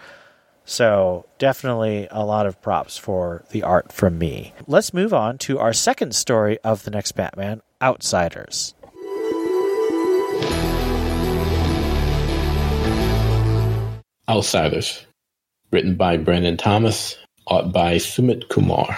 [0.67, 4.53] So, definitely a lot of props for the art from me.
[4.67, 8.75] Let's move on to our second story of the next Batman Outsiders.
[14.29, 15.07] Outsiders,
[15.71, 18.95] written by Brandon Thomas, art by Sumit Kumar.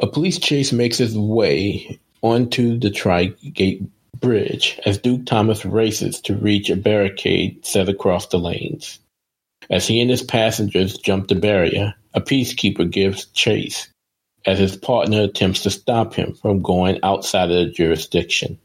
[0.00, 3.82] A police chase makes its way onto the Tri-Gate
[4.18, 8.98] Bridge as Duke Thomas races to reach a barricade set across the lanes.
[9.68, 13.88] As he and his passengers jump the barrier, a peacekeeper gives chase
[14.46, 18.58] as his partner attempts to stop him from going outside of the jurisdiction.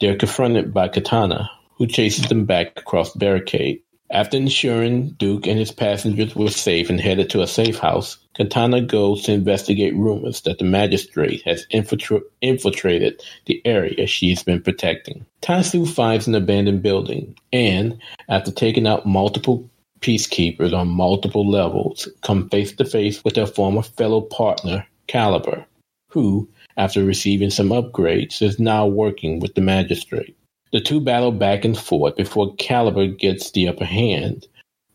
[0.00, 3.80] They are confronted by Katana, who chases them back across the barricade.
[4.10, 8.82] After ensuring Duke and his passengers were safe and headed to a safe house, Katana
[8.82, 14.60] goes to investigate rumors that the magistrate has infiltra- infiltrated the area she has been
[14.60, 15.24] protecting.
[15.40, 19.68] Tatsu finds an abandoned building and, after taking out multiple
[20.00, 25.64] peacekeepers on multiple levels, come face to face with their former fellow partner, Caliber,
[26.10, 26.46] who,
[26.76, 30.36] after receiving some upgrades, is now working with the magistrate.
[30.72, 34.46] The two battle back and forth before Caliber gets the upper hand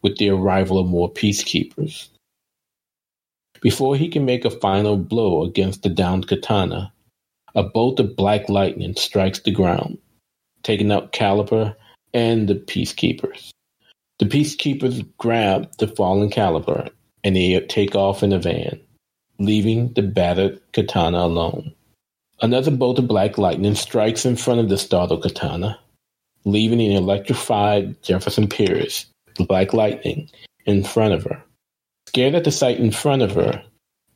[0.04, 2.08] with the arrival of more peacekeepers.
[3.62, 6.91] Before he can make a final blow against the downed katana,
[7.54, 10.00] a bolt of black lightning strikes the ground,
[10.63, 11.76] taking out Caliber
[12.13, 13.52] and the peacekeepers.
[14.17, 16.89] The peacekeepers grab the fallen Caliber
[17.24, 18.80] and they take off in a van,
[19.38, 21.74] leaving the battered katana alone.
[22.41, 25.80] Another bolt of black lightning strikes in front of the startled katana,
[26.45, 30.30] leaving an electrified Jefferson Pierce, the black lightning,
[30.65, 31.43] in front of her.
[32.12, 33.63] Scared at the sight in front of her,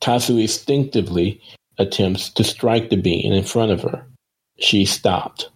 [0.00, 1.40] Tatsu instinctively
[1.78, 4.06] attempts to strike the being in front of her.
[4.58, 5.48] She stopped.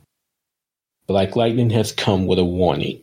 [1.06, 3.02] Black lightning has come with a warning.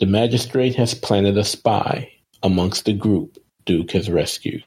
[0.00, 2.10] The magistrate has planted a spy
[2.42, 4.64] amongst the group Duke has rescued.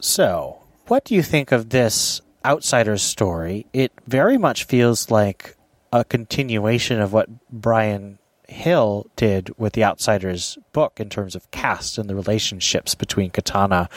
[0.00, 3.66] So, what do you think of this outsider's story?
[3.74, 5.54] It very much feels like
[5.92, 11.98] a continuation of what Bryan Hill did with the Outsiders book in terms of cast
[11.98, 13.88] and the relationships between Katana,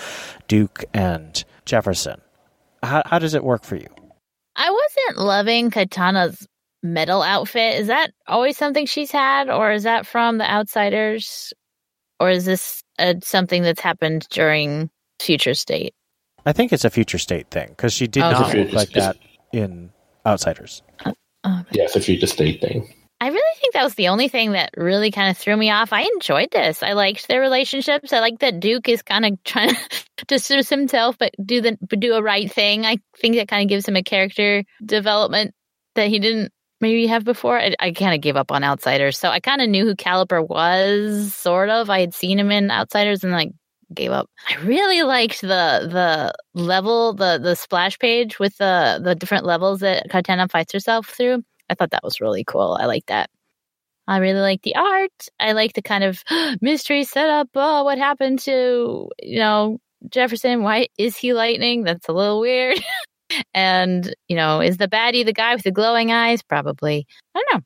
[0.48, 2.22] Duke, and Jefferson.
[2.84, 3.88] How, how does it work for you?
[4.56, 6.48] I wasn't loving Katana's
[6.84, 7.76] metal outfit.
[7.80, 11.54] Is that always something she's had, or is that from the Outsiders,
[12.20, 15.94] or is this a, something that's happened during Future State?
[16.46, 18.32] I think it's a future state thing because she did Oh.
[18.32, 19.18] not look like future- that
[19.52, 19.92] in
[20.26, 20.82] Outsiders.
[21.06, 21.14] Oh,
[21.72, 22.92] Yeah, it's a future state thing.
[23.20, 25.92] I really think that was the only thing that really kind of threw me off.
[25.92, 26.84] I enjoyed this.
[26.84, 28.14] I liked their relationships.
[28.14, 29.76] I like that Duke is kind of trying
[30.28, 32.86] to seduce himself, but do the do a right thing.
[32.86, 35.56] I think that kind of gives him a character development
[35.96, 37.60] that he didn't maybe have before.
[37.60, 40.44] I, I kind of gave up on Outsiders, so I kind of knew who Caliber
[40.44, 41.90] was, sort of.
[41.90, 43.50] I had seen him in Outsiders, and like
[43.96, 44.30] gave up.
[44.48, 49.80] I really liked the the level, the the splash page with the the different levels
[49.80, 51.42] that Katana fights herself through.
[51.70, 52.78] I thought that was really cool.
[52.80, 53.30] I like that.
[54.08, 55.28] I really like the art.
[55.40, 56.24] I like the kind of
[56.62, 57.50] mystery setup.
[57.56, 60.64] Oh, what happened to you know Jefferson?
[60.64, 61.84] Why is he lightning?
[61.84, 62.80] That's a little weird.
[63.54, 66.42] and you know, is the baddie the guy with the glowing eyes?
[66.42, 67.06] Probably.
[67.36, 67.66] I don't know.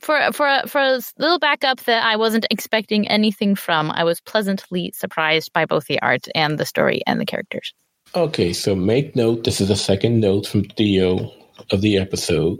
[0.00, 4.92] for for for a little backup that I wasn't expecting anything from, I was pleasantly
[4.96, 7.72] surprised by both the art and the story and the characters.
[8.14, 9.44] Okay, so make note.
[9.44, 11.30] This is a second note from Theo
[11.70, 12.58] of the episode.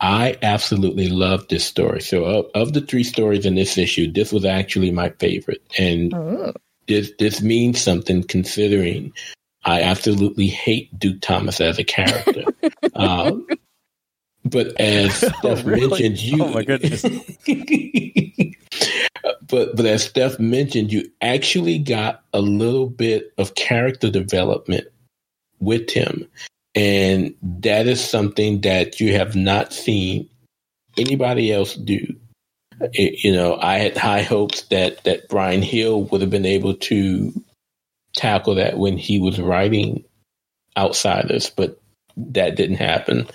[0.00, 2.00] I absolutely love this story.
[2.00, 6.14] So, of, of the three stories in this issue, this was actually my favorite, and
[6.14, 6.52] Ooh.
[6.88, 9.12] this this means something considering
[9.64, 12.44] I absolutely hate Duke Thomas as a character.
[12.94, 13.46] um,
[14.44, 15.88] but as Steph really?
[15.88, 17.02] mentioned, you Oh, my goodness.
[19.46, 24.86] but but as Steph mentioned, you actually got a little bit of character development
[25.60, 26.26] with him,
[26.74, 30.28] and that is something that you have not seen
[30.98, 32.16] anybody else do.
[32.94, 36.74] It- you know, I had high hopes that that Bryan Hill would have been able
[36.74, 37.32] to
[38.14, 40.04] tackle that when he was writing
[40.76, 41.80] Outsiders, but
[42.16, 43.26] that didn't happen.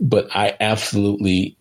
[0.00, 1.56] But I absolutely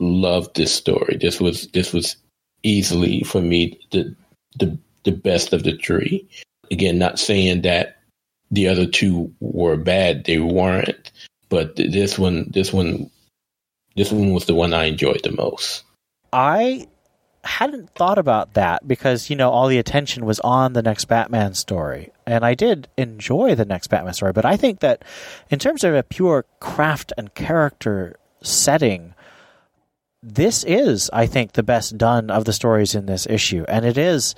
[0.00, 1.18] loved this story.
[1.20, 2.16] This was this was
[2.62, 4.14] easily for me the
[4.58, 6.28] the the best of the three.
[6.70, 7.95] Again, not saying that
[8.50, 11.12] the other two were bad; they weren't.
[11.48, 13.10] But this one, this one,
[13.94, 15.84] this one was the one I enjoyed the most.
[16.32, 16.88] I
[17.44, 21.54] hadn't thought about that because you know all the attention was on the next Batman
[21.54, 24.32] story, and I did enjoy the next Batman story.
[24.32, 25.04] But I think that
[25.48, 29.14] in terms of a pure craft and character setting,
[30.22, 33.96] this is, I think, the best done of the stories in this issue, and it
[33.96, 34.34] is.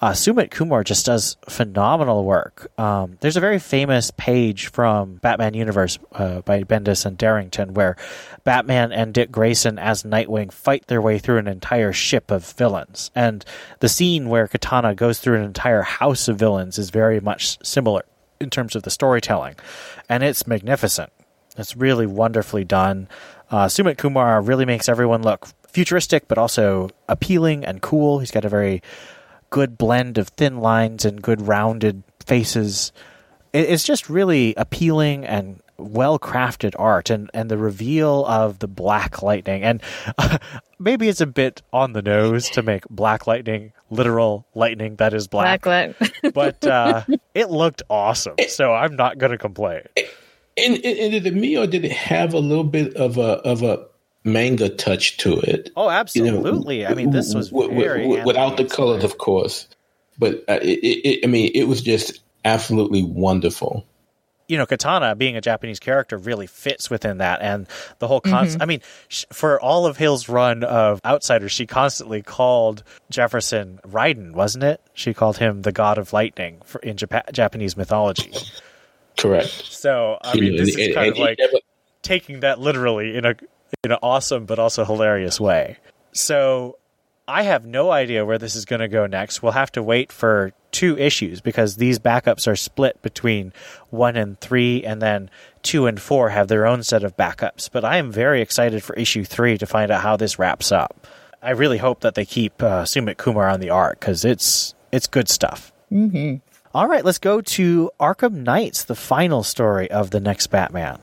[0.00, 2.72] Uh, Sumit Kumar just does phenomenal work.
[2.80, 7.96] Um, there's a very famous page from Batman Universe uh, by Bendis and Derington where
[8.42, 13.10] Batman and Dick Grayson as Nightwing fight their way through an entire ship of villains.
[13.14, 13.44] And
[13.80, 18.04] the scene where Katana goes through an entire house of villains is very much similar
[18.40, 19.56] in terms of the storytelling.
[20.08, 21.12] And it's magnificent.
[21.58, 23.06] It's really wonderfully done.
[23.50, 28.20] Uh, Sumit Kumar really makes everyone look futuristic, but also appealing and cool.
[28.20, 28.82] He's got a very
[29.50, 32.92] good blend of thin lines and good rounded faces.
[33.52, 39.22] It's just really appealing and well crafted art, and, and the reveal of the Black
[39.22, 39.62] Lightning.
[39.62, 39.82] And
[40.78, 45.26] maybe it's a bit on the nose to make Black Lightning literal lightning that is
[45.26, 45.96] black, Black
[46.34, 48.36] but uh, it looked awesome.
[48.48, 49.82] So I'm not going to complain.
[50.56, 53.38] And, and, and did it me or did it have a little bit of a
[53.42, 53.86] of a
[54.24, 55.70] manga touch to it?
[55.76, 55.90] Oh, You know,
[56.38, 56.86] absolutely.
[56.86, 59.66] I mean, this was w- w- very w- without the anime colors, of course.
[60.18, 63.86] But uh, it, it, it, I mean, it was just absolutely wonderful.
[64.48, 67.66] you know, Katana being a Japanese character really fits within that, and
[68.00, 68.60] the whole concept.
[68.62, 74.32] I mean, sh- for all of Hill's run of Outsiders, she constantly called Jefferson Raiden,
[74.32, 74.80] wasn't it?
[74.92, 78.32] She called him the god of lightning for, in Japa- Japanese mythology.
[79.16, 79.48] Correct.
[79.48, 81.58] So, I mean, this is kind and of like never-
[82.02, 83.34] taking that literally in a
[83.84, 85.78] in an awesome but also hilarious way.
[86.12, 86.78] So
[87.26, 89.42] I have no idea where this is going to go next.
[89.42, 93.52] We'll have to wait for two issues because these backups are split between
[93.90, 95.30] one and three, and then
[95.62, 97.70] two and four have their own set of backups.
[97.70, 101.06] But I am very excited for issue three to find out how this wraps up.
[101.42, 105.06] I really hope that they keep uh, Sumit Kumar on the art because it's it's
[105.06, 105.72] good stuff.
[105.90, 106.36] Mm-hmm.
[106.74, 111.00] All right, let's go to Arkham Knights, the final story of the next Batman.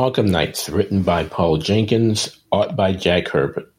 [0.00, 3.70] Arkham Knights, written by Paul Jenkins, art by Jack Herbert.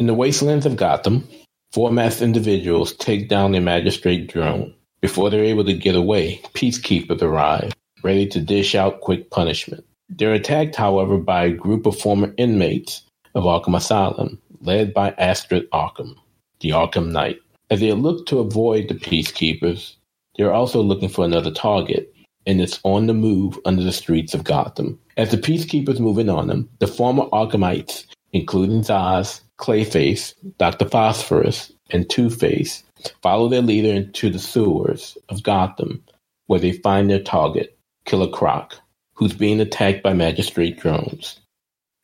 [0.00, 1.28] In the wastelands of Gotham,
[1.70, 4.74] four masked individuals take down a magistrate drone.
[5.00, 9.86] Before they're able to get away, peacekeepers arrive, ready to dish out quick punishment.
[10.08, 13.02] They're attacked, however, by a group of former inmates
[13.36, 16.16] of Arkham Asylum, led by Astrid Arkham,
[16.58, 17.38] the Arkham Knight.
[17.70, 19.94] As they look to avoid the peacekeepers,
[20.36, 22.12] they're also looking for another target,
[22.46, 24.98] and it's on the move under the streets of Gotham.
[25.16, 30.88] As the peacekeepers move in on them, the former Arkhamites, including Zsasz, Clayface, Dr.
[30.88, 32.82] Phosphorus, and Two Face,
[33.22, 36.02] follow their leader into the sewers of Gotham,
[36.46, 38.74] where they find their target, Killer Croc,
[39.14, 41.40] who's being attacked by magistrate drones.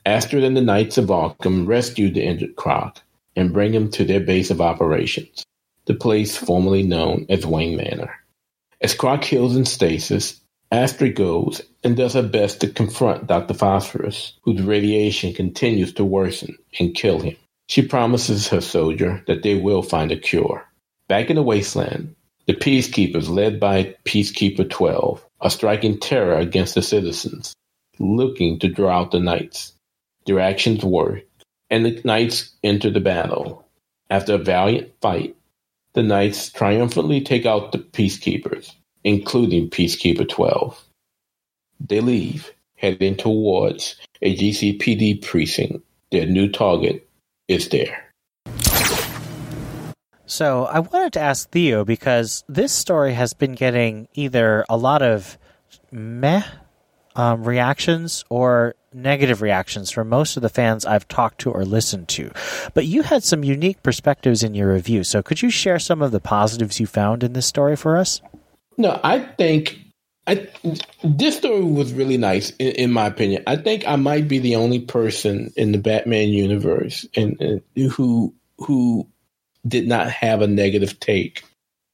[0.07, 3.03] Astrid and the Knights of Arkham rescue the injured Croc
[3.37, 5.45] and bring him to their base of operations,
[5.85, 8.15] the place formerly known as Wayne Manor.
[8.81, 10.41] As Croc heals in stasis,
[10.73, 13.55] Astrid goes and does her best to confront Dr.
[13.55, 17.37] Phosphorus, whose radiation continues to worsen and kill him.
[17.69, 20.67] She promises her soldier that they will find a cure.
[21.09, 22.15] Back in the wasteland,
[22.47, 27.55] the peacekeepers, led by Peacekeeper 12, are striking terror against the citizens,
[27.99, 29.73] looking to draw out the knights.
[30.27, 31.23] Their actions work,
[31.69, 33.65] and the knights enter the battle.
[34.09, 35.37] After a valiant fight,
[35.95, 38.73] the knights triumphantly take out the peacekeepers,
[39.05, 40.83] including Peacekeeper 12.
[41.81, 45.85] they leave, heading towards a GCPD precinct.
[46.11, 47.09] Their new target
[47.49, 48.11] is there.
[50.27, 55.03] So I wanted to ask Theo because this story has been getting either a lot
[55.03, 55.37] of
[55.91, 56.45] meh
[57.17, 62.09] um, reactions or negative reactions from most of the fans I've talked to or listened
[62.09, 62.31] to.
[62.75, 65.05] But you had some unique perspectives in your review.
[65.05, 68.21] So could you share some of the positives you found in this story for us?
[68.77, 69.79] No, I think
[70.27, 70.49] I,
[71.03, 73.43] this story was really nice, in, in, my opinion.
[73.47, 78.35] I think I might be the only person in the Batman universe and, and who
[78.59, 79.09] who
[79.67, 81.43] did not have a negative take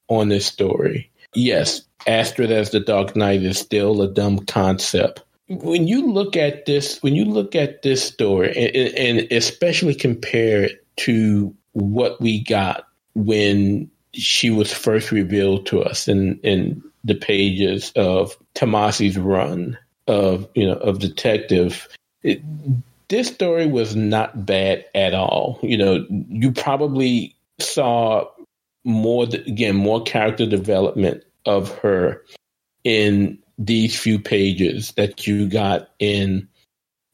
[0.08, 1.10] on this story.
[1.34, 5.22] Yes, Astrid as the Dark Knight is still a dumb concept.
[5.48, 10.64] When you look at this, when you look at this story, and, and especially compare
[10.64, 17.14] it to what we got when she was first revealed to us in, in the
[17.14, 19.78] pages of Tomasi's run
[20.08, 21.88] of you know of detective.
[22.22, 22.42] It,
[23.08, 25.60] this story was not bad at all.
[25.62, 28.28] You know, you probably saw
[28.84, 32.22] more again more character development of her
[32.84, 36.46] in these few pages that you got in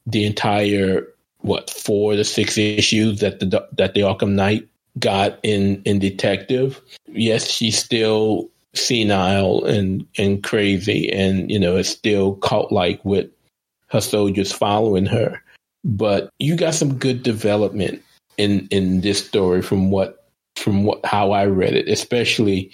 [0.05, 1.07] the entire
[1.39, 4.67] what four to six issues that the that the Arkham Knight
[4.99, 6.81] got in in Detective.
[7.07, 13.29] Yes, she's still senile and and crazy, and you know it's still cult like with
[13.87, 15.41] her soldiers following her.
[15.83, 18.01] But you got some good development
[18.37, 22.71] in in this story from what from what how I read it, especially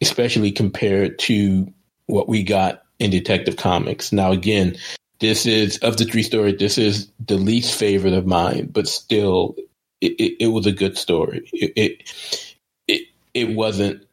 [0.00, 1.72] especially compared to
[2.06, 4.12] what we got in Detective Comics.
[4.12, 4.76] Now, again,
[5.20, 6.58] this is of the three stories.
[6.58, 9.56] This is the least favorite of mine, but still,
[10.00, 11.48] it, it, it was a good story.
[11.52, 12.54] It it
[12.86, 13.02] it,
[13.34, 14.04] it wasn't.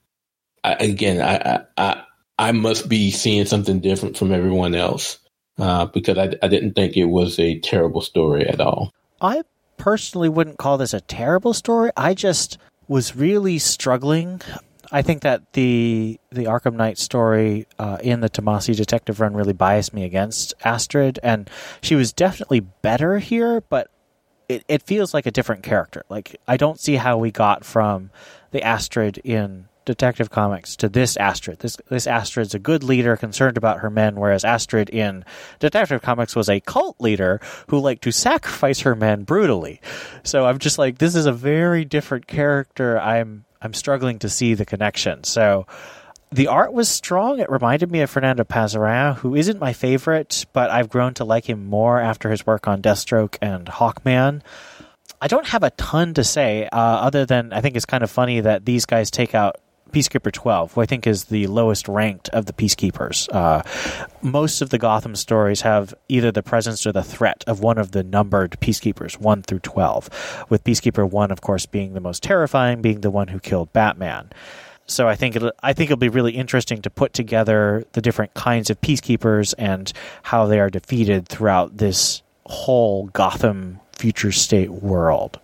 [0.64, 2.04] I, again, I, I
[2.40, 5.20] I must be seeing something different from everyone else
[5.60, 8.92] uh, because I I didn't think it was a terrible story at all.
[9.22, 9.44] I
[9.78, 11.92] personally wouldn't call this a terrible story.
[11.96, 12.58] I just
[12.88, 14.42] was really struggling.
[14.92, 19.54] I think that the the Arkham Knight story uh, in the Tomasi detective run really
[19.54, 21.50] biased me against Astrid, and
[21.82, 23.90] she was definitely better here, but
[24.50, 26.04] it, it feels like a different character.
[26.10, 28.12] Like I don't see how we got from
[28.52, 31.60] the Astrid in Detective Comics to this Astrid.
[31.60, 35.24] This this Astrid's a good leader concerned about her men, whereas Astrid in
[35.60, 39.80] Detective Comics was a cult leader who liked to sacrifice her men brutally.
[40.24, 43.00] So I'm just like, this is a very different character.
[43.00, 45.24] I'm I'm struggling to see the connection.
[45.24, 45.66] So
[46.32, 47.40] the art was strong.
[47.40, 51.50] It reminded me of Fernando Pasarin, who isn't my favorite, but I've grown to like
[51.50, 54.42] him more after his work on Deathstroke and Hawkman.
[55.20, 58.12] I don't have a ton to say, uh, other than I think it's kind of
[58.12, 59.56] funny that these guys take out
[59.96, 63.34] Peacekeeper 12, who I think is the lowest ranked of the Peacekeepers.
[63.34, 63.64] Uh,
[64.22, 67.92] most of the Gotham stories have either the presence or the threat of one of
[67.92, 72.82] the numbered Peacekeepers, 1 through 12, with Peacekeeper 1, of course, being the most terrifying,
[72.82, 74.32] being the one who killed Batman.
[74.86, 78.34] So I think it'll, I think it'll be really interesting to put together the different
[78.34, 79.94] kinds of peacekeepers and
[80.24, 85.40] how they are defeated throughout this whole Gotham future state world.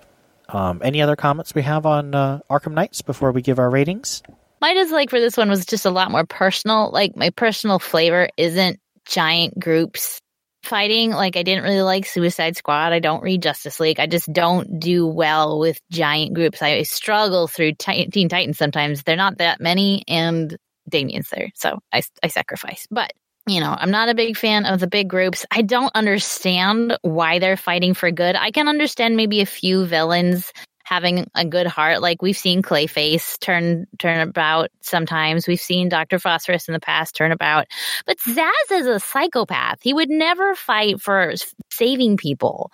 [0.50, 4.22] Um, any other comments we have on uh, Arkham Knights before we give our ratings?
[4.62, 6.92] My dislike for this one was just a lot more personal.
[6.92, 10.22] Like my personal flavor isn't giant groups
[10.64, 11.12] fighting.
[11.12, 12.94] Like I didn't really like Suicide Squad.
[12.94, 14.00] I don't read Justice League.
[14.00, 16.62] I just don't do well with giant groups.
[16.62, 19.02] I struggle through Teen Titans sometimes.
[19.04, 20.56] They're not that many, and
[20.88, 22.88] Damian's there, so I I sacrifice.
[22.92, 23.14] But
[23.48, 25.46] you know, I'm not a big fan of the big groups.
[25.50, 28.36] I don't understand why they're fighting for good.
[28.36, 30.54] I can understand maybe a few villains
[30.84, 32.02] having a good heart.
[32.02, 35.48] Like we've seen Clayface turn turn about sometimes.
[35.48, 36.20] We've seen Dr.
[36.20, 37.68] Phosphorus in the past turn about.
[38.06, 39.80] But Zsasz is a psychopath.
[39.82, 41.34] He would never fight for
[41.72, 42.72] saving people.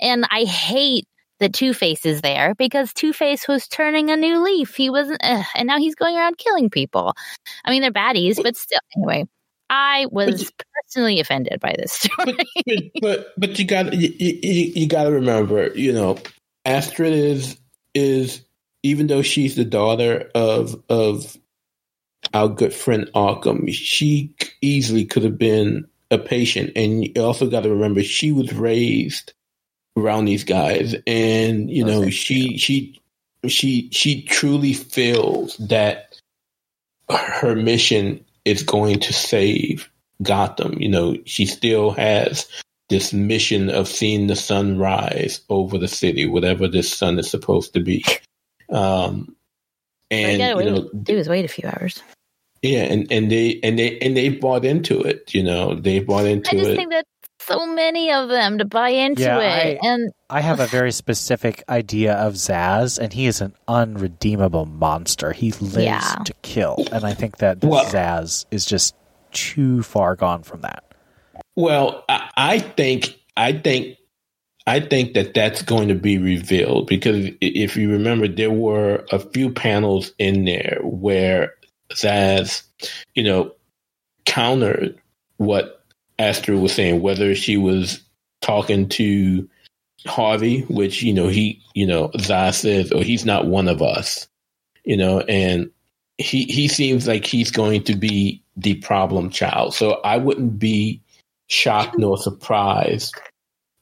[0.00, 1.06] And I hate
[1.40, 4.74] that Two Face is there because Two Face was turning a new leaf.
[4.74, 7.14] He wasn't, uh, and now he's going around killing people.
[7.64, 9.24] I mean, they're baddies, but still, anyway.
[9.72, 12.36] I was personally offended by this story.
[12.66, 16.18] but, but, but you got you, you, you got to remember, you know,
[16.64, 17.56] Astrid is
[17.94, 18.42] is
[18.82, 21.36] even though she's the daughter of of
[22.34, 26.72] our good friend Arkham, she easily could have been a patient.
[26.76, 29.32] And you also got to remember she was raised
[29.96, 33.00] around these guys, and you know she she
[33.46, 36.20] she she truly feels that
[37.10, 39.90] her mission is going to save
[40.22, 40.80] Gotham.
[40.80, 42.46] You know, she still has
[42.90, 47.72] this mission of seeing the sun rise over the city, whatever this sun is supposed
[47.74, 48.04] to be.
[48.68, 49.34] Um,
[50.10, 52.02] and you know, do is wait a few hours.
[52.62, 55.32] Yeah, and, and they and they and they bought into it.
[55.34, 56.54] You know, they bought into it.
[56.54, 56.76] I just it.
[56.76, 57.04] think that
[57.40, 60.92] so many of them to buy into Yeah, it, I- and I have a very
[60.92, 65.32] specific idea of Zsasz, and he is an unredeemable monster.
[65.32, 66.00] He lives Yeah.
[66.24, 68.94] to kill, and I think that Well- Zsasz is just
[69.32, 70.84] too far gone from that.
[71.60, 73.98] Well, I, think I think
[74.66, 79.18] I think that that's going to be revealed because if you remember, there were a
[79.18, 81.52] few panels in there where
[81.92, 82.62] Zsasz,
[83.14, 83.52] you know,
[84.24, 84.98] countered
[85.36, 85.84] what
[86.18, 88.00] Astrid was saying, whether she was
[88.40, 89.46] talking to
[90.06, 94.28] Harvey, which you know he, you know, Zsasz says, "Oh, he's not one of us,"
[94.84, 95.70] you know, and
[96.16, 99.74] he he seems like he's going to be the problem child.
[99.74, 101.02] So I wouldn't be
[101.50, 103.14] shocked nor surprised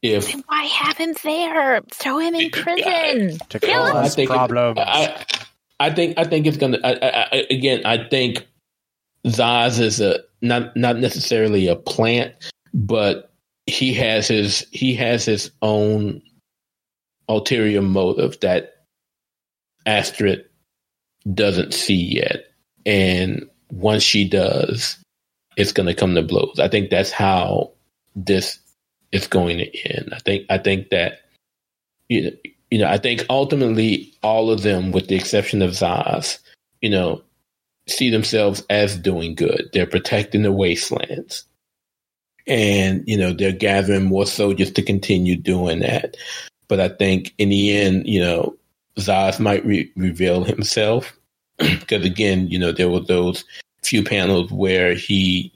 [0.02, 1.80] if why have him there?
[1.92, 3.38] Throw him in prison.
[3.48, 3.92] To Kill him.
[3.92, 4.78] cause problems.
[4.80, 5.24] I,
[5.80, 6.78] I think I think it's gonna.
[6.84, 8.46] I, I, I, again, I think
[9.26, 12.34] Zsasz is a not not necessarily a plant,
[12.72, 13.32] but
[13.66, 16.22] he has his he has his own
[17.28, 18.84] ulterior motive that
[19.84, 20.44] Astrid
[21.34, 22.44] doesn't see yet,
[22.86, 24.96] and once she does,
[25.58, 26.60] it's going to come to blows.
[26.60, 27.72] I think that's how
[28.14, 28.60] this
[29.10, 30.10] is going to end.
[30.14, 31.20] I think I think that
[32.08, 32.30] you know,
[32.70, 36.38] you know I think ultimately all of them, with the exception of Zsasz,
[36.80, 37.22] you know,
[37.88, 39.68] see themselves as doing good.
[39.72, 41.44] They're protecting the wastelands,
[42.46, 46.16] and you know they're gathering more soldiers to continue doing that.
[46.68, 48.56] But I think in the end, you know,
[48.96, 51.18] Zsasz might re- reveal himself
[51.58, 53.44] because again, you know, there were those
[53.82, 55.52] few panels where he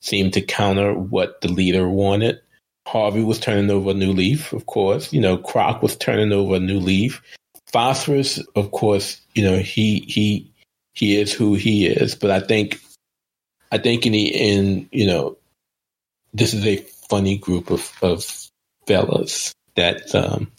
[0.00, 2.40] seemed to counter what the leader wanted.
[2.86, 5.12] Harvey was turning over a new leaf, of course.
[5.12, 7.20] You know, Croc was turning over a new leaf.
[7.70, 10.50] Phosphorus, of course, you know, he he
[10.94, 12.14] he is who he is.
[12.14, 12.80] But I think
[13.70, 15.36] I think in the end, you know,
[16.32, 16.76] this is a
[17.08, 18.24] funny group of, of
[18.86, 20.50] fellas that um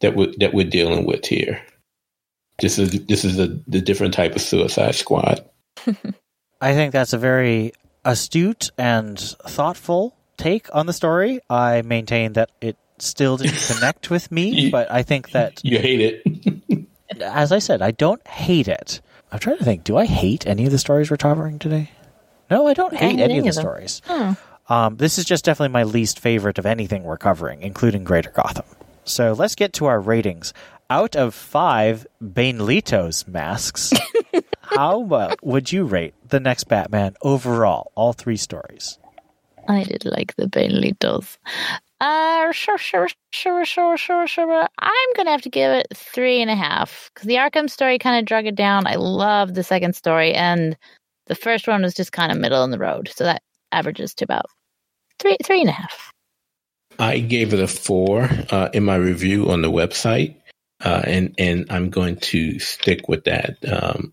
[0.00, 1.60] that we that we're dealing with here.
[2.60, 5.44] This is this is a the different type of Suicide Squad.
[6.60, 7.72] I think that's a very
[8.04, 11.40] astute and thoughtful take on the story.
[11.48, 15.78] I maintain that it still didn't connect with me, You- but I think that, You
[15.78, 16.86] hate it.
[17.22, 19.00] as I said, I don't hate it.
[19.32, 19.84] I'm trying to think.
[19.84, 21.90] Do I hate any of the stories we're covering today?
[22.50, 23.62] No, I don't hate hate any of the them.
[23.62, 24.02] stories.
[24.06, 24.32] Hmm.
[24.72, 28.64] Um, this is just definitely my least favorite of anything we're covering, including Greater Gotham.
[29.04, 30.52] So let's get to our ratings.
[30.90, 33.92] Out of five Bainlitos masks,
[34.60, 38.98] how well would you rate the next Batman overall, all three stories?
[39.68, 41.38] I did like the Benlitos.
[42.00, 44.68] Uh, sure, sure, sure, sure, sure, sure.
[44.80, 48.18] I'm gonna have to give it three and a half because the Arkham story kind
[48.18, 48.88] of drug it down.
[48.88, 50.76] I love the second story, and
[51.28, 54.24] the first one was just kind of middle in the road, so that averages to
[54.24, 54.46] about
[55.20, 56.10] three, three and a half.
[56.98, 60.36] I gave it a four uh, in my review on the website,
[60.80, 64.12] uh, and and I'm going to stick with that um,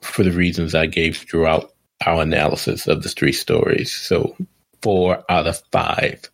[0.00, 1.72] for the reasons I gave throughout
[2.04, 3.92] our analysis of the three stories.
[3.92, 4.36] So
[4.82, 6.28] four out of five.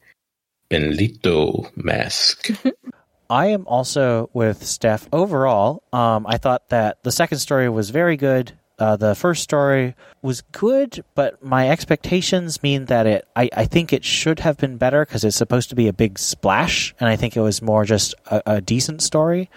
[0.71, 2.51] Benlito mask.
[3.31, 5.09] I am also with Steph.
[5.13, 8.53] Overall, um, I thought that the second story was very good.
[8.79, 13.29] Uh, the first story was good, but my expectations mean that it.
[13.35, 16.19] I, I think it should have been better because it's supposed to be a big
[16.19, 19.51] splash, and I think it was more just a, a decent story.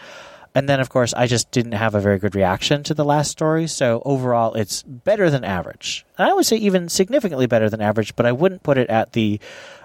[0.53, 3.31] And then, of course, I just didn't have a very good reaction to the last
[3.31, 3.67] story.
[3.67, 6.05] So overall, it's better than average.
[6.17, 9.13] And I would say even significantly better than average, but I wouldn't put it at
[9.13, 9.39] the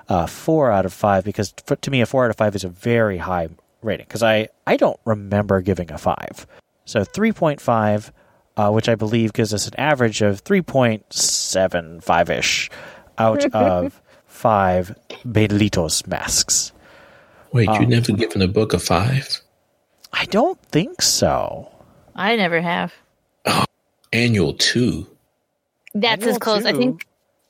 [0.09, 2.64] uh, four out of five because for, to me, a four out of five is
[2.64, 3.49] a very high
[3.82, 6.47] rating because I, I don't remember giving a five.
[6.84, 8.11] So 3.5,
[8.57, 12.70] uh, which I believe gives us an average of 3.75 ish
[13.18, 14.94] out of five
[15.26, 16.72] Belitos masks.
[17.52, 19.40] Wait, Um, you never given a book a five?
[20.12, 21.70] I don't think so.
[22.14, 22.92] I never have.
[24.12, 25.07] Annual two.
[25.94, 26.64] That's Annual as close.
[26.64, 27.07] I think.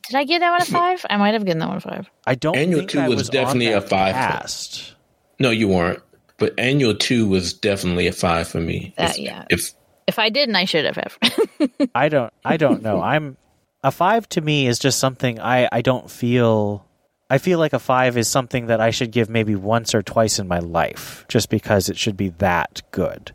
[0.08, 1.04] Did I give that one a five?
[1.10, 2.08] I might have given that one a five.
[2.26, 4.14] I don't Annual think two I was was definitely a five.
[4.14, 4.94] Cast.
[5.38, 6.00] No, you weren't.
[6.38, 8.94] But annual two was definitely a five for me.
[8.96, 9.44] That- If- yeah.
[9.50, 9.72] If
[10.06, 10.96] If I didn't, I should have.
[10.96, 11.18] have.
[11.94, 12.32] I don't.
[12.44, 13.00] I don't know.
[13.00, 13.36] I'm
[13.82, 15.68] a five to me is just something I.
[15.70, 16.84] I don't feel.
[17.28, 20.38] I feel like a five is something that I should give maybe once or twice
[20.38, 23.32] in my life, just because it should be that good.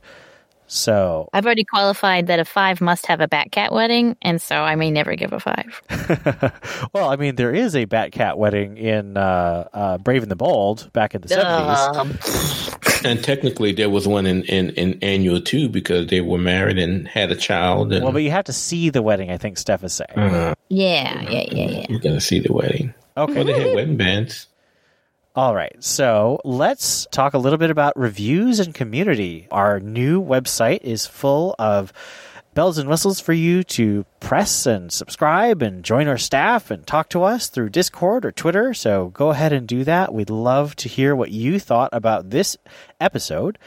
[0.74, 4.76] So, I've already qualified that a five must have a Batcat wedding, and so I
[4.76, 5.82] may never give a five.
[6.94, 10.90] well, I mean, there is a Batcat wedding in uh, uh, Brave and the Bold
[10.94, 11.96] back in the 70s.
[11.96, 16.78] Um, And technically, there was one in, in, in annual too because they were married
[16.78, 17.92] and had a child.
[17.92, 20.18] And Well, but you have to see the wedding, I think Steph is saying.
[20.18, 21.86] uh, yeah, yeah, yeah, yeah.
[21.90, 22.94] you're gonna see the wedding.
[23.18, 23.34] Okay.
[23.34, 24.48] Well, they had wedding bands.
[25.34, 25.82] All right.
[25.82, 29.48] So let's talk a little bit about reviews and community.
[29.50, 31.94] Our new website is full of
[32.54, 37.08] bells and whistles for you to press and subscribe and join our staff and talk
[37.10, 38.74] to us through Discord or Twitter.
[38.74, 40.14] So go ahead and do that.
[40.14, 42.58] We'd love to hear what you thought about this
[43.00, 43.58] episode.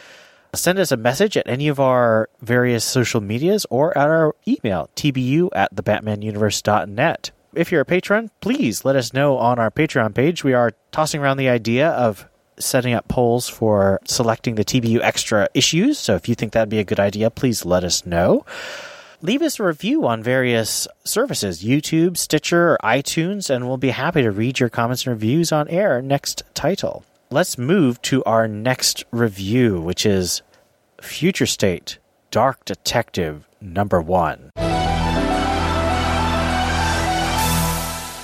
[0.54, 4.90] Send us a message at any of our various social medias or at our email,
[4.94, 7.30] tbu at thebatmanuniverse.net.
[7.57, 10.42] If you're a patron, please let us know on our Patreon page.
[10.42, 12.28] We are tossing around the idea of
[12.59, 15.98] setting up polls for selecting the TBU extra issues.
[15.98, 18.44] So if you think that'd be a good idea, please let us know.
[19.22, 24.22] Leave us a review on various services, YouTube, Stitcher, or iTunes, and we'll be happy
[24.22, 27.05] to read your comments and reviews on air next title.
[27.30, 30.42] Let's move to our next review, which is
[31.00, 31.98] Future State
[32.30, 34.50] Dark Detective number one.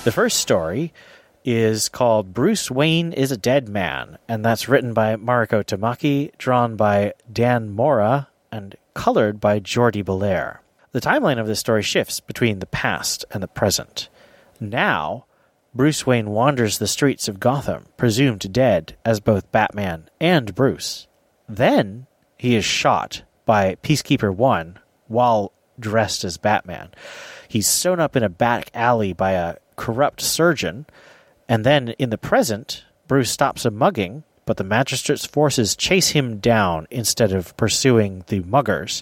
[0.03, 0.93] The first story
[1.45, 6.75] is called Bruce Wayne is a Dead Man, and that's written by Mariko Tamaki, drawn
[6.75, 10.63] by Dan Mora, and colored by Jordie Bellaire.
[10.91, 14.09] The timeline of this story shifts between the past and the present.
[14.59, 15.25] Now,
[15.75, 21.05] Bruce Wayne wanders the streets of Gotham, presumed dead as both Batman and Bruce.
[21.47, 22.07] Then,
[22.39, 26.89] he is shot by Peacekeeper 1 while dressed as Batman.
[27.47, 30.85] He's sewn up in a back alley by a corrupt surgeon,
[31.49, 36.37] and then in the present, Bruce stops a mugging, but the magistrate's forces chase him
[36.37, 39.01] down instead of pursuing the muggers.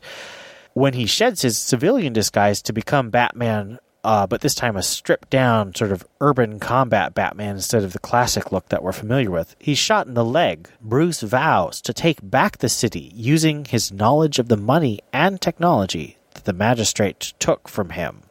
[0.73, 5.29] When he sheds his civilian disguise to become Batman, uh, but this time a stripped
[5.29, 9.57] down, sort of urban combat Batman instead of the classic look that we're familiar with,
[9.59, 10.69] he's shot in the leg.
[10.79, 16.15] Bruce vows to take back the city using his knowledge of the money and technology
[16.35, 18.21] that the magistrate took from him.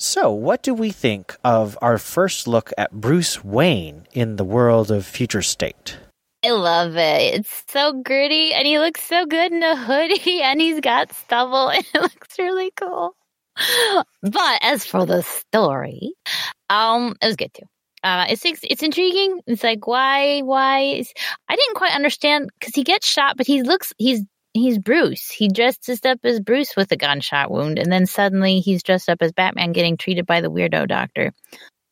[0.00, 4.92] So, what do we think of our first look at Bruce Wayne in the world
[4.92, 5.98] of Future State?
[6.44, 7.34] I love it.
[7.34, 11.68] It's so gritty, and he looks so good in a hoodie, and he's got stubble,
[11.74, 13.16] and it looks really cool.
[14.22, 16.12] But as for the story,
[16.70, 17.66] um, it was good too.
[18.04, 19.40] Uh, it's it's intriguing.
[19.48, 21.12] It's like why why is,
[21.48, 24.22] I didn't quite understand because he gets shot, but he looks he's
[24.52, 25.30] he's Bruce.
[25.30, 29.22] He dresses up as Bruce with a gunshot wound, and then suddenly he's dressed up
[29.22, 31.32] as Batman getting treated by the weirdo doctor.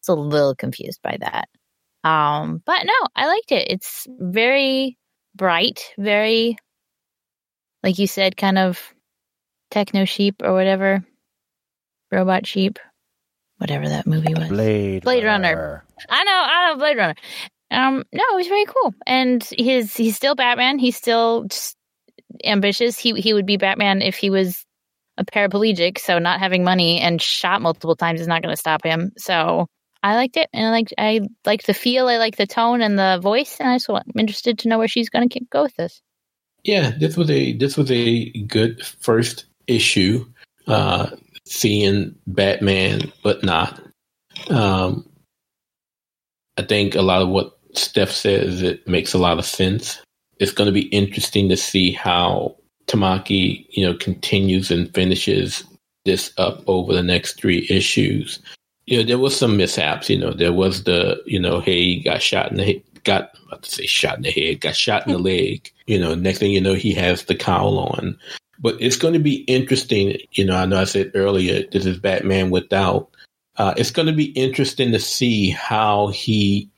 [0.01, 1.49] It's a little confused by that.
[2.09, 3.67] Um, but no, I liked it.
[3.71, 4.97] It's very
[5.35, 6.57] bright, very
[7.83, 8.93] like you said, kind of
[9.71, 11.05] techno sheep or whatever,
[12.11, 12.79] robot sheep,
[13.59, 14.49] whatever that movie was.
[14.49, 15.85] Blade, Blade Runner.
[16.09, 17.15] I know, I know, Blade Runner.
[17.71, 20.79] Um, no, it was very cool, and his he's still Batman.
[20.79, 21.76] He's still just
[22.45, 22.99] ambitious.
[22.99, 24.65] He he would be Batman if he was
[25.19, 25.99] a paraplegic.
[25.99, 29.13] So not having money and shot multiple times is not going to stop him.
[29.17, 29.67] So
[30.03, 32.09] I liked it, and I liked I liked the feel.
[32.09, 34.89] I liked the tone and the voice, and I so I'm interested to know where
[34.89, 36.01] she's going to go with this.
[36.65, 40.27] Yeah, this was a this was a good first issue.
[40.67, 41.11] Uh,
[41.45, 43.81] seeing Batman, but not.
[44.51, 45.09] Um,
[46.57, 50.01] I think a lot of what Steph says it makes a lot of sense.
[50.39, 52.57] It's going to be interesting to see how
[52.87, 55.65] Tamaki, you know, continues and finishes
[56.05, 58.39] this up over the next three issues.
[58.87, 60.09] You know, there was some mishaps.
[60.09, 63.31] You know, there was the, you know, hey, he got shot in the head, got
[63.35, 65.71] I'm about to say shot in the head, got shot in the leg.
[65.87, 68.19] You know, next thing you know, he has the cowl on.
[68.59, 70.17] But it's going to be interesting.
[70.33, 73.11] You know, I know I said earlier this is Batman without.
[73.57, 76.71] Uh, it's going to be interesting to see how he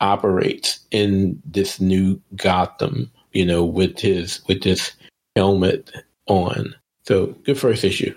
[0.00, 3.10] operates in this new Gotham.
[3.32, 4.92] You know, with his with his
[5.34, 5.90] helmet
[6.26, 6.74] on.
[7.04, 8.14] So good first issue.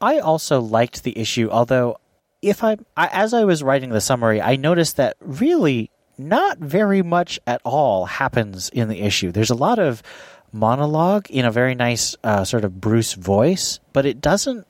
[0.00, 1.98] I also liked the issue, although
[2.42, 7.02] if I, I as I was writing the summary, I noticed that really not very
[7.02, 9.32] much at all happens in the issue.
[9.32, 10.02] There's a lot of
[10.52, 14.66] monologue in a very nice uh, sort of Bruce voice, but it doesn't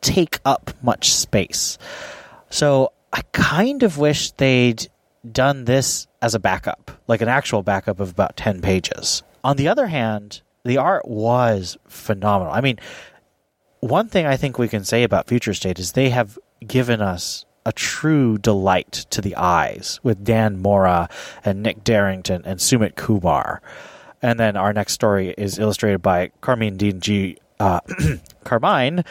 [0.00, 1.78] take up much space.
[2.48, 4.88] So I kind of wish they'd
[5.30, 9.22] done this as a backup, like an actual backup of about 10 pages.
[9.42, 12.52] On the other hand, the art was phenomenal.
[12.52, 12.78] I mean,
[13.80, 17.44] one thing I think we can say about Future State is they have given us
[17.64, 21.08] a true delight to the eyes with Dan Mora
[21.44, 23.62] and Nick Derington and Sumit Kumar.
[24.22, 26.92] And then our next story is illustrated by Carmine D.
[26.92, 27.38] G.
[27.58, 27.80] Uh,
[28.44, 29.04] Carmine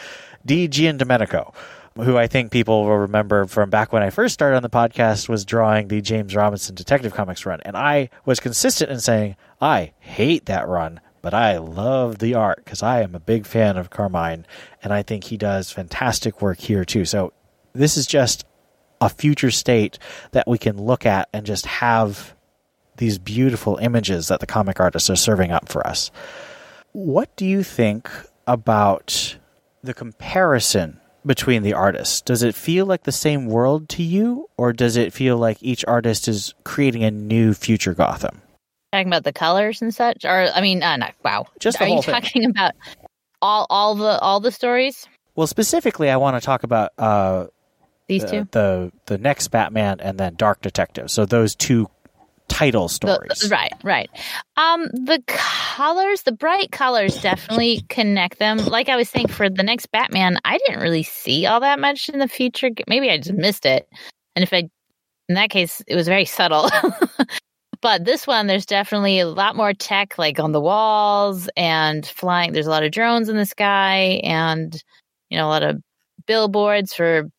[0.44, 1.54] Di Giandomenico,
[1.96, 5.28] who I think people will remember from back when I first started on the podcast
[5.28, 7.60] was drawing the James Robinson Detective Comics run.
[7.64, 12.64] And I was consistent in saying, I hate that run, but I love the art
[12.64, 14.46] because I am a big fan of Carmine.
[14.82, 17.04] And I think he does fantastic work here too.
[17.04, 17.32] So
[17.72, 18.44] this is just
[19.00, 19.98] a future state
[20.32, 22.36] that we can look at and just have
[22.98, 26.10] these beautiful images that the comic artists are serving up for us.
[26.92, 28.10] What do you think
[28.46, 29.38] about
[29.82, 32.20] the comparison between the artists?
[32.20, 35.84] Does it feel like the same world to you, or does it feel like each
[35.86, 38.40] artist is creating a new future Gotham?
[38.92, 41.46] Talking about the colors and such, or I mean, uh, no, wow.
[41.60, 42.12] Just are you thing.
[42.12, 42.72] talking about
[43.40, 45.06] all all the all the stories?
[45.36, 47.46] Well, specifically, I want to talk about uh,
[48.08, 48.48] These the, two.
[48.50, 51.10] the the next Batman and then Dark Detective.
[51.10, 51.88] So those two
[52.50, 53.50] title The- stories.
[53.50, 54.10] right, right.
[54.56, 58.58] Um, the colors, the bright colors, definitely connect them.
[58.58, 62.08] Like I was saying, for the next Batman, I didn't really see all that much
[62.10, 62.68] in the future.
[62.86, 63.88] Maybe I just missed it,
[64.36, 64.68] and if I,
[65.28, 66.68] in that case, it was very subtle.
[67.80, 72.52] but this one, there's definitely a lot more tech, like on the walls and flying.
[72.52, 74.74] There's a lot of drones in the sky, and
[75.30, 75.80] you know, a lot of
[76.26, 77.30] billboards for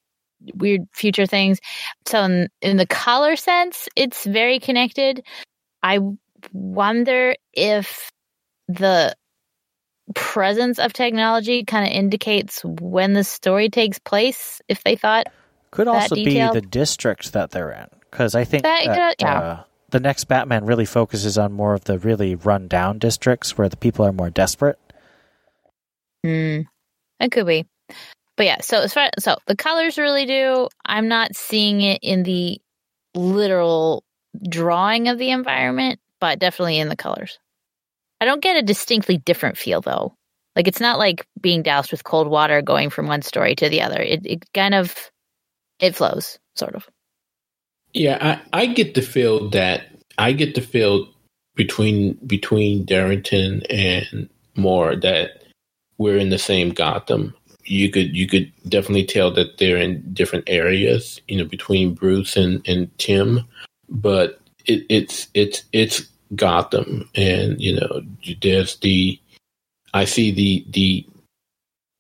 [0.55, 1.59] weird future things.
[2.05, 5.23] So in, in the color sense, it's very connected.
[5.83, 5.99] I
[6.53, 8.11] wonder if
[8.67, 9.15] the
[10.15, 14.61] presence of technology kind of indicates when the story takes place.
[14.67, 15.27] If they thought,
[15.71, 16.53] Could that also detail.
[16.53, 19.39] be the district that they're in, because I think That- that, yeah.
[19.39, 23.69] uh, the next Batman really focuses on more of the really run down districts where
[23.69, 24.79] the people are more desperate.
[26.23, 26.61] hmm,
[27.19, 27.65] it could be.
[28.37, 30.67] But yeah, so as far so the colors really do.
[30.85, 32.59] I'm not seeing it in the
[33.13, 34.03] literal
[34.47, 37.39] drawing of the environment, but definitely in the colors.
[38.19, 40.15] I don't get a distinctly different feel though.
[40.55, 43.81] Like it's not like being doused with cold water going from one story to the
[43.81, 44.01] other.
[44.01, 45.11] It it kind of
[45.79, 46.87] it flows, sort of.
[47.93, 51.07] Yeah, I, I get the feel that I get the feel
[51.55, 55.43] between between Derington and Mora that
[55.97, 57.33] we're in the same Gotham.
[57.71, 62.35] You could you could definitely tell that they're in different areas, you know, between Bruce
[62.35, 63.47] and, and Tim,
[63.87, 66.05] but it, it's it's it's
[66.35, 68.01] Gotham, and you know,
[68.41, 69.17] there's the
[69.93, 71.07] I see the the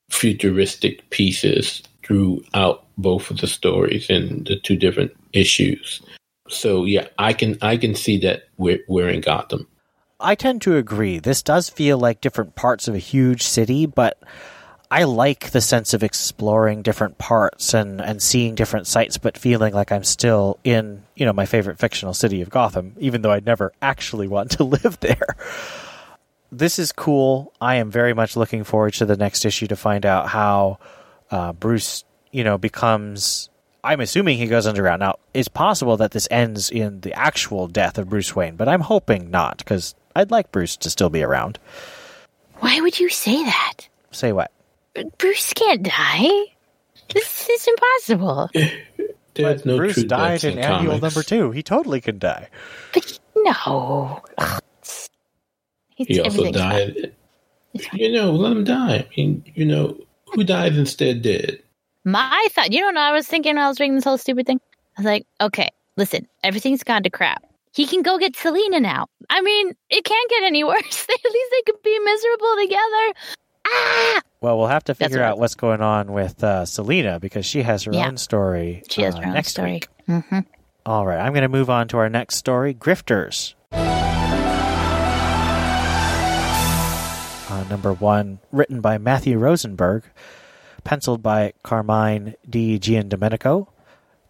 [0.09, 6.01] futuristic pieces throughout both of the stories and the two different issues.
[6.49, 9.67] So yeah, I can I can see that we're we're in Gotham.
[10.19, 11.19] I tend to agree.
[11.19, 14.21] This does feel like different parts of a huge city, but
[14.93, 19.73] I like the sense of exploring different parts and, and seeing different sites, but feeling
[19.73, 23.45] like I'm still in, you know, my favorite fictional city of Gotham, even though I'd
[23.45, 25.37] never actually want to live there.
[26.51, 27.53] This is cool.
[27.61, 30.79] I am very much looking forward to the next issue to find out how
[31.31, 33.49] uh, Bruce, you know, becomes.
[33.85, 34.99] I'm assuming he goes underground.
[34.99, 38.81] Now, it's possible that this ends in the actual death of Bruce Wayne, but I'm
[38.81, 41.59] hoping not, because I'd like Bruce to still be around.
[42.55, 43.87] Why would you say that?
[44.11, 44.51] Say what?
[45.17, 46.29] Bruce can't die.
[47.13, 48.49] This is impossible.
[49.33, 51.01] There's no Bruce true died in in annual comics.
[51.01, 51.51] number two.
[51.51, 52.49] He totally can die.
[52.93, 54.21] But no.
[54.37, 54.61] Ugh.
[54.81, 55.09] It's-
[55.95, 57.13] He also died.
[57.93, 58.95] You know, let him die.
[58.95, 59.97] I mean, you know,
[60.33, 61.61] who dies instead dead?
[62.03, 64.45] My thought, you know what I was thinking when I was reading this whole stupid
[64.45, 64.59] thing?
[64.97, 67.43] I was like, okay, listen, everything's gone to crap.
[67.73, 69.07] He can go get Selina now.
[69.29, 71.07] I mean, it can't get any worse.
[71.09, 73.13] At least they could be miserable together.
[73.67, 74.21] Ah!
[74.41, 77.61] Well, we'll have to figure what out what's going on with uh, Selina because she
[77.61, 78.07] has her Yeah.
[78.07, 78.81] own story.
[78.89, 79.73] She has uh, her own next story.
[79.73, 79.87] week.
[80.07, 80.39] hmm
[80.83, 83.53] All right, I'm going to move on to our next story Grifters.
[87.51, 90.05] Uh, number one, written by Matthew Rosenberg,
[90.83, 93.67] penciled by Carmine Di Giandomenico,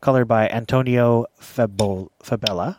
[0.02, 2.76] colored by Antonio Fabol- Fabela.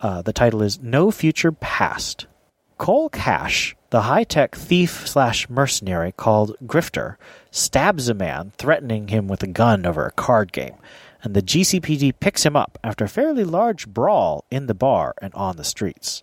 [0.00, 2.26] Uh, the title is No Future Past.
[2.78, 7.16] Cole Cash, the high tech thief slash mercenary called Grifter,
[7.50, 10.76] stabs a man, threatening him with a gun over a card game,
[11.22, 15.32] and the GCPD picks him up after a fairly large brawl in the bar and
[15.32, 16.22] on the streets.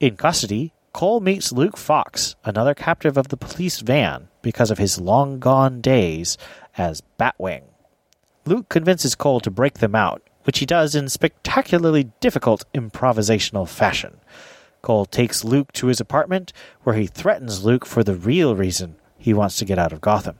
[0.00, 4.98] In custody, Cole meets Luke Fox, another captive of the police van, because of his
[4.98, 6.38] long gone days
[6.78, 7.64] as Batwing.
[8.46, 14.20] Luke convinces Cole to break them out, which he does in spectacularly difficult improvisational fashion.
[14.86, 16.52] Cole takes Luke to his apartment,
[16.84, 20.38] where he threatens Luke for the real reason he wants to get out of Gotham.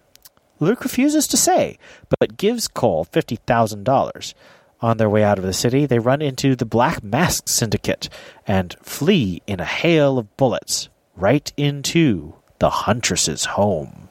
[0.60, 1.80] Luke refuses to say,
[2.20, 4.34] but gives Cole $50,000.
[4.80, 8.08] On their way out of the city, they run into the Black Mask Syndicate
[8.46, 14.10] and flee in a hail of bullets right into the Huntress's home.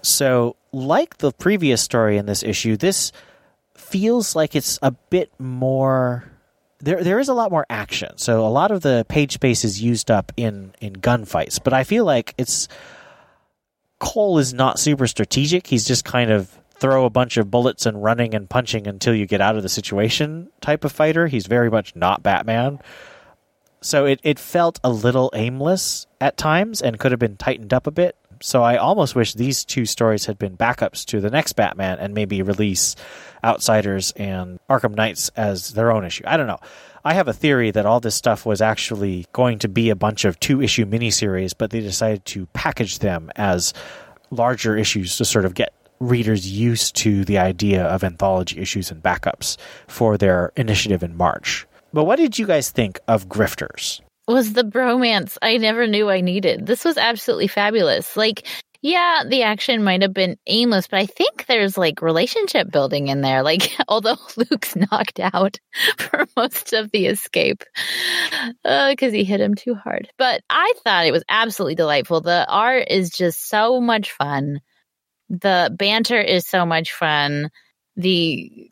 [0.00, 3.12] So, like the previous story in this issue, this
[3.76, 6.33] feels like it's a bit more
[6.84, 8.16] there there is a lot more action.
[8.18, 11.84] So a lot of the page space is used up in in gunfights, but I
[11.84, 12.68] feel like it's
[13.98, 15.66] Cole is not super strategic.
[15.66, 19.26] He's just kind of throw a bunch of bullets and running and punching until you
[19.26, 21.26] get out of the situation type of fighter.
[21.26, 22.80] He's very much not Batman.
[23.80, 27.86] So it, it felt a little aimless at times and could have been tightened up
[27.86, 28.16] a bit.
[28.40, 32.12] So I almost wish these two stories had been backups to the next Batman and
[32.12, 32.96] maybe release
[33.44, 36.24] Outsiders and Arkham Knights as their own issue.
[36.26, 36.60] I don't know.
[37.04, 40.24] I have a theory that all this stuff was actually going to be a bunch
[40.24, 43.74] of two issue miniseries, but they decided to package them as
[44.30, 49.02] larger issues to sort of get readers used to the idea of anthology issues and
[49.02, 51.66] backups for their initiative in March.
[51.92, 54.00] But what did you guys think of Grifters?
[54.26, 56.66] Was the bromance I never knew I needed.
[56.66, 58.16] This was absolutely fabulous.
[58.16, 58.46] Like
[58.84, 63.22] yeah, the action might have been aimless, but I think there's like relationship building in
[63.22, 63.42] there.
[63.42, 65.58] Like, although Luke's knocked out
[65.96, 67.64] for most of the escape
[68.62, 70.10] because uh, he hit him too hard.
[70.18, 72.20] But I thought it was absolutely delightful.
[72.20, 74.60] The art is just so much fun.
[75.30, 77.48] The banter is so much fun.
[77.96, 78.68] The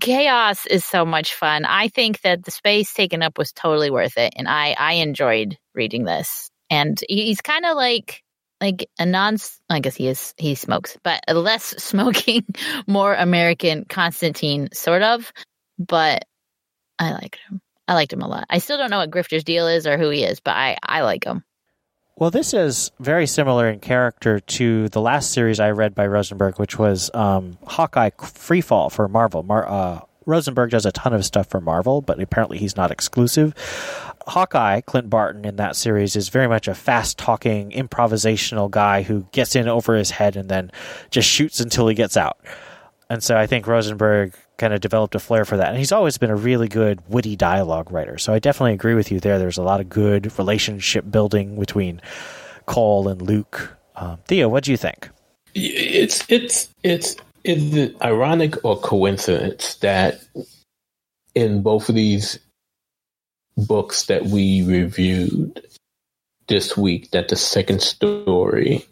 [0.00, 1.64] chaos is so much fun.
[1.66, 5.56] I think that the space taken up was totally worth it, and I I enjoyed
[5.72, 6.50] reading this.
[6.68, 8.24] And he's kind of like
[8.60, 9.36] like a non
[9.68, 12.44] I guess he is he smokes, but a less smoking,
[12.86, 15.32] more American Constantine sort of.
[15.78, 16.26] But
[16.98, 17.60] I like him.
[17.88, 18.46] I liked him a lot.
[18.50, 21.02] I still don't know what Grifter's deal is or who he is, but I I
[21.02, 21.44] like him.
[22.16, 26.58] Well, this is very similar in character to the last series I read by Rosenberg,
[26.58, 29.42] which was um, Hawkeye Freefall for Marvel.
[29.42, 30.00] Mar- uh,
[30.30, 33.54] Rosenberg does a ton of stuff for Marvel, but apparently he's not exclusive.
[34.26, 39.26] Hawkeye, Clint Barton in that series, is very much a fast talking, improvisational guy who
[39.32, 40.70] gets in over his head and then
[41.10, 42.38] just shoots until he gets out.
[43.08, 45.70] And so I think Rosenberg kind of developed a flair for that.
[45.70, 48.18] And he's always been a really good, witty dialogue writer.
[48.18, 49.38] So I definitely agree with you there.
[49.38, 52.00] There's a lot of good relationship building between
[52.66, 53.76] Cole and Luke.
[53.96, 55.08] Um, Theo, what do you think?
[55.54, 60.20] It's it's it's is it ironic or coincidence that
[61.34, 62.38] in both of these
[63.56, 65.62] books that we reviewed
[66.48, 68.84] this week that the second story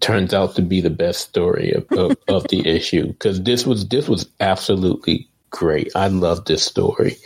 [0.00, 3.88] turns out to be the best story of, of, of the issue because this was
[3.88, 5.90] this was absolutely great.
[5.94, 7.16] I love this story.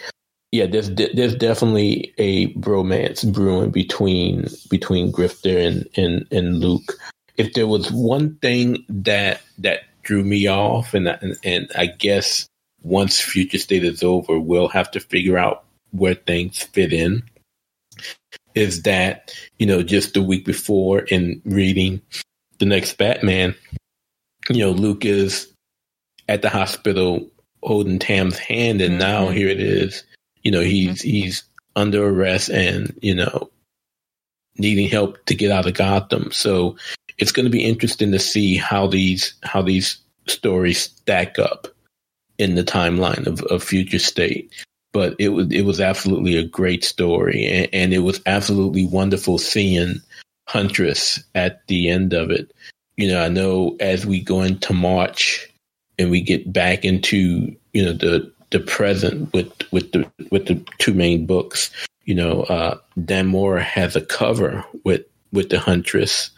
[0.52, 6.96] Yeah, there's there's definitely a romance brewing between between Grifter and, and and Luke.
[7.36, 12.48] If there was one thing that that drew me off, and and, and I guess
[12.82, 17.22] once Future State is over, we'll have to figure out where things fit in
[18.54, 22.00] is that, you know, just the week before in reading
[22.58, 23.54] the next Batman,
[24.48, 25.52] you know, Luke is
[26.28, 27.28] at the hospital
[27.62, 29.00] holding Tam's hand and mm-hmm.
[29.00, 30.04] now here it is.
[30.42, 31.08] You know, he's mm-hmm.
[31.08, 31.44] he's
[31.74, 33.50] under arrest and, you know,
[34.58, 36.30] needing help to get out of Gotham.
[36.32, 36.76] So
[37.18, 41.68] it's going to be interesting to see how these how these stories stack up
[42.38, 44.52] in the timeline of, of future state
[44.96, 49.36] but it was it was absolutely a great story, and, and it was absolutely wonderful
[49.36, 50.00] seeing
[50.48, 52.50] Huntress at the end of it.
[52.96, 55.52] You know, I know as we go into March
[55.98, 60.64] and we get back into you know the the present with with the with the
[60.78, 61.70] two main books.
[62.04, 66.30] You know, uh, Dan Mora has a cover with with the Huntress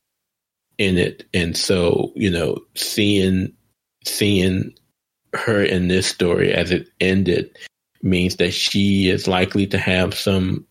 [0.78, 3.52] in it, and so you know, seeing
[4.04, 4.72] seeing
[5.34, 7.56] her in this story as it ended
[8.02, 10.66] means that she is likely to have some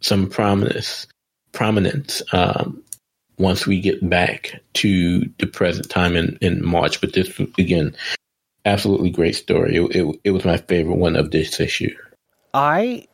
[0.00, 1.06] some prominence
[1.52, 2.82] prominence um,
[3.38, 7.00] once we get back to the present time in, in March.
[7.00, 7.96] But this again,
[8.64, 9.76] absolutely great story.
[9.76, 11.94] It, it, it was my favorite one of this issue.
[12.52, 13.06] I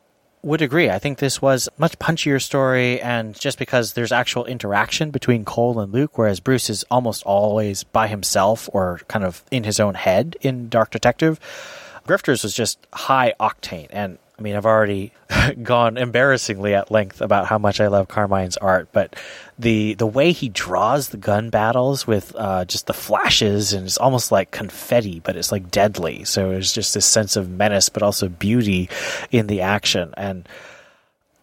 [0.43, 0.89] would agree.
[0.89, 5.79] I think this was much punchier story, and just because there's actual interaction between Cole
[5.79, 9.95] and Luke, whereas Bruce is almost always by himself or kind of in his own
[9.95, 11.39] head in Dark Detective.
[12.07, 13.87] Grifters was just high octane.
[13.91, 15.11] And mean, I've already
[15.63, 19.15] gone embarrassingly at length about how much I love Carmine's art, but
[19.57, 23.97] the the way he draws the gun battles with uh, just the flashes and it's
[23.97, 26.23] almost like confetti, but it's like deadly.
[26.25, 28.89] So there's just this sense of menace, but also beauty
[29.31, 30.13] in the action.
[30.17, 30.47] And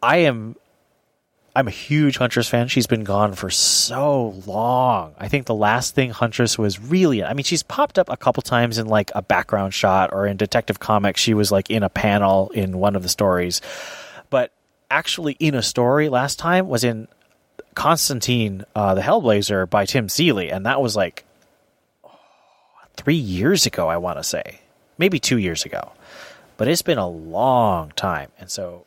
[0.03, 0.57] I am
[1.55, 2.68] I'm a huge Huntress fan.
[2.68, 5.14] She's been gone for so long.
[5.18, 8.42] I think the last thing Huntress was really, I mean, she's popped up a couple
[8.42, 11.20] times in like a background shot or in Detective Comics.
[11.20, 13.61] She was like in a panel in one of the stories.
[14.30, 14.53] But
[14.90, 17.09] actually, in a story last time was in
[17.74, 20.53] Constantine, uh, the Hellblazer by Tim Seeley.
[20.53, 21.24] And that was like
[22.05, 22.11] oh,
[22.96, 24.61] three years ago, I want to say.
[24.98, 25.92] Maybe two years ago.
[26.57, 28.30] But it's been a long time.
[28.38, 28.86] And so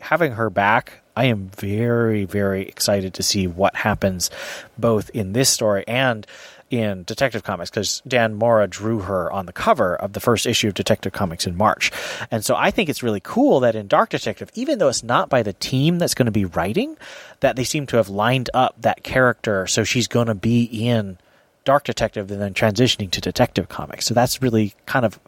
[0.00, 4.30] having her back, I am very, very excited to see what happens
[4.78, 6.26] both in this story and
[6.70, 10.68] in Detective Comics because Dan Mora drew her on the cover of the first issue
[10.68, 11.92] of Detective Comics in March.
[12.30, 15.28] And so I think it's really cool that in Dark Detective, even though it's not
[15.28, 16.96] by the team that's going to be writing,
[17.40, 21.18] that they seem to have lined up that character so she's going to be in
[21.64, 24.06] Dark Detective and then transitioning to Detective Comics.
[24.06, 25.20] So that's really kind of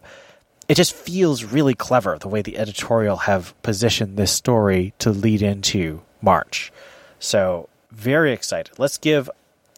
[0.68, 5.42] it just feels really clever the way the editorial have positioned this story to lead
[5.42, 6.72] into March.
[7.18, 8.78] So very excited.
[8.78, 9.30] Let's give.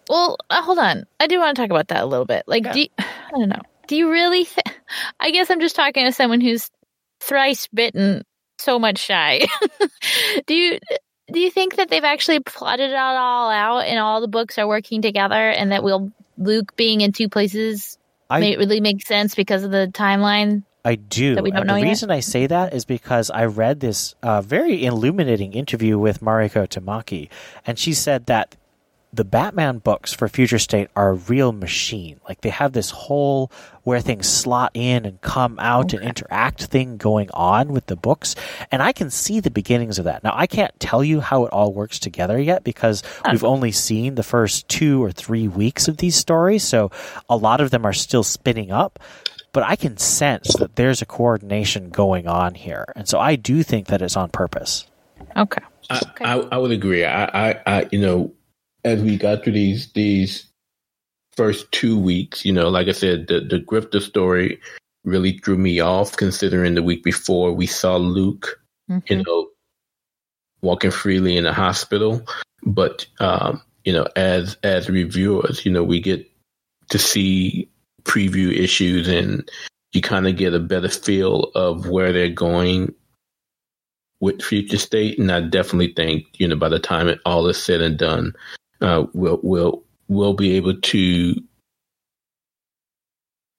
[0.09, 1.05] Well, uh, hold on.
[1.21, 2.45] I do want to talk about that a little bit.
[2.47, 2.73] Like, Yeah.
[2.73, 3.63] do you, I don't know.
[3.87, 4.45] Do you really?
[4.45, 4.77] Th-
[5.21, 6.71] I guess I'm just talking to someone who's
[7.21, 8.23] thrice bitten,
[8.59, 9.47] so much shy.
[10.47, 10.79] do you?
[11.31, 14.67] Do you think that they've actually plotted it all out and all the books are
[14.67, 17.99] working together and that we'll Luke being in two places
[18.31, 20.63] I may really makes sense because of the timeline?
[20.89, 21.35] I do.
[21.35, 21.89] that we don't and know the yet?
[21.89, 26.67] reason I say that is because I read this uh, very illuminating interview with Mariko
[26.67, 27.29] Tamaki,
[27.67, 28.57] and she said that
[29.13, 32.21] the Batman books for Future State are a real machine.
[32.27, 33.51] Like they have this whole
[33.83, 38.35] where things slot in and come out and interact thing going on with the books,
[38.73, 40.25] and I can see the beginnings of that.
[40.25, 44.15] Now I can't tell you how it all works together yet because we've only seen
[44.15, 46.91] the first two or three weeks of these stories, so
[47.29, 48.99] a lot of them are still spinning up
[49.59, 53.65] but I can sense that there's a coordination going on here, and so I do
[53.65, 54.87] think that it's on purpose.
[55.37, 55.63] Okay.
[55.91, 57.05] I, I, I would agree.
[57.05, 58.33] I, I, I, you know,
[58.85, 60.47] as we got through these these
[61.37, 64.61] first two weeks, you know, like I said, the the Grifter story
[65.03, 66.17] really threw me off.
[66.17, 69.11] Considering the week before we saw Luke, Mhm.
[69.11, 69.49] you know,
[70.63, 72.23] walking freely in the hospital,
[72.63, 76.31] but um, you know, as as reviewers, you know, we get
[76.91, 77.69] to see
[78.09, 79.49] preview issues and
[79.93, 82.93] you kind of get a better feel of where they're going
[84.21, 85.19] with future state.
[85.19, 88.35] And i definitely think you know by the time it all is said and done
[88.81, 91.35] uh we'll we'll we'll be able to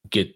[0.10, 0.36] get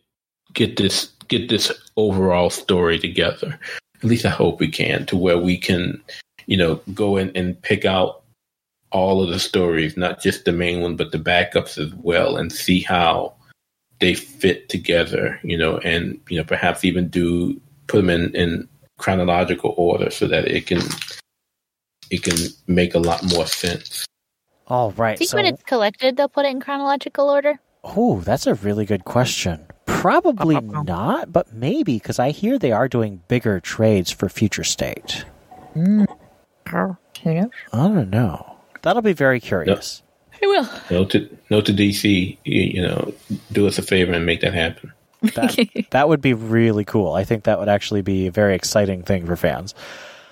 [0.54, 3.60] get this get this overall story together.
[3.98, 6.02] At least i hope we can to where we can
[6.46, 8.22] you know go in and pick out
[8.92, 12.52] all of the stories not just the main one but the backups as well and
[12.52, 13.34] see how
[14.04, 18.68] they fit together you know and you know perhaps even do put them in in
[18.98, 20.82] chronological order so that it can
[22.12, 22.36] it can
[22.68, 24.06] make a lot more sense.
[24.68, 25.18] All I right.
[25.18, 27.60] think So, when it's collected, they'll put it in chronological order.
[27.84, 29.66] oh, that's a really good question.
[29.86, 35.26] Probably not, but maybe because I hear they are doing bigger trades for Future State.
[35.74, 36.06] Hmm.
[36.74, 37.52] Oh, who knows?
[37.74, 38.56] I don't know.
[38.84, 40.02] That'll be very curious.
[40.44, 40.70] I will.
[40.92, 43.14] Note to note to DC, you, you know,
[43.52, 44.92] do us a favor and make that happen.
[45.22, 47.14] That, that would be really cool.
[47.14, 49.74] I think that would actually be a very exciting thing for fans.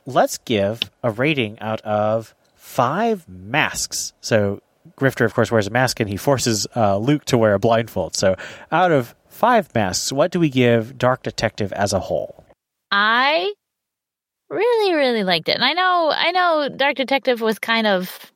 [0.06, 4.12] Let's give a rating out of five masks.
[4.20, 4.62] So
[5.00, 8.16] Grifter, of course, wears a mask and he forces uh, Luke to wear a blindfold.
[8.16, 8.36] So
[8.72, 12.44] out of five masks, what do we give Dark Detective as a whole?
[12.92, 13.54] I
[14.50, 15.56] really, really liked it.
[15.56, 18.32] And I know, I know Dark Detective was kind of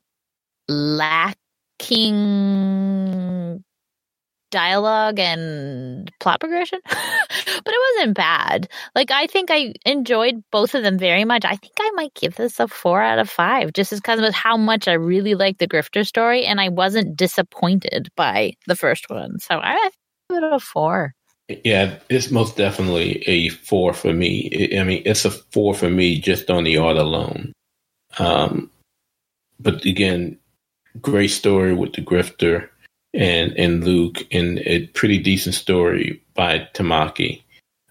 [1.79, 3.63] lacking
[4.51, 6.93] dialogue and plot progression, but
[7.67, 8.69] it wasn't bad.
[8.93, 11.43] Like, I think I enjoyed both of them very much.
[11.43, 14.55] I think I might give this a four out of five just because of how
[14.55, 19.39] much I really liked the Grifter story and I wasn't disappointed by the first one.
[19.39, 19.89] So I
[20.29, 21.13] give it a four.
[21.63, 24.69] Yeah, it's most definitely a four for me.
[24.79, 27.51] I mean, it's a four for me just on the art alone.
[28.17, 28.71] Um,
[29.59, 30.39] but again,
[31.01, 32.69] great story with the grifter
[33.13, 37.43] and and Luke, and a pretty decent story by Tamaki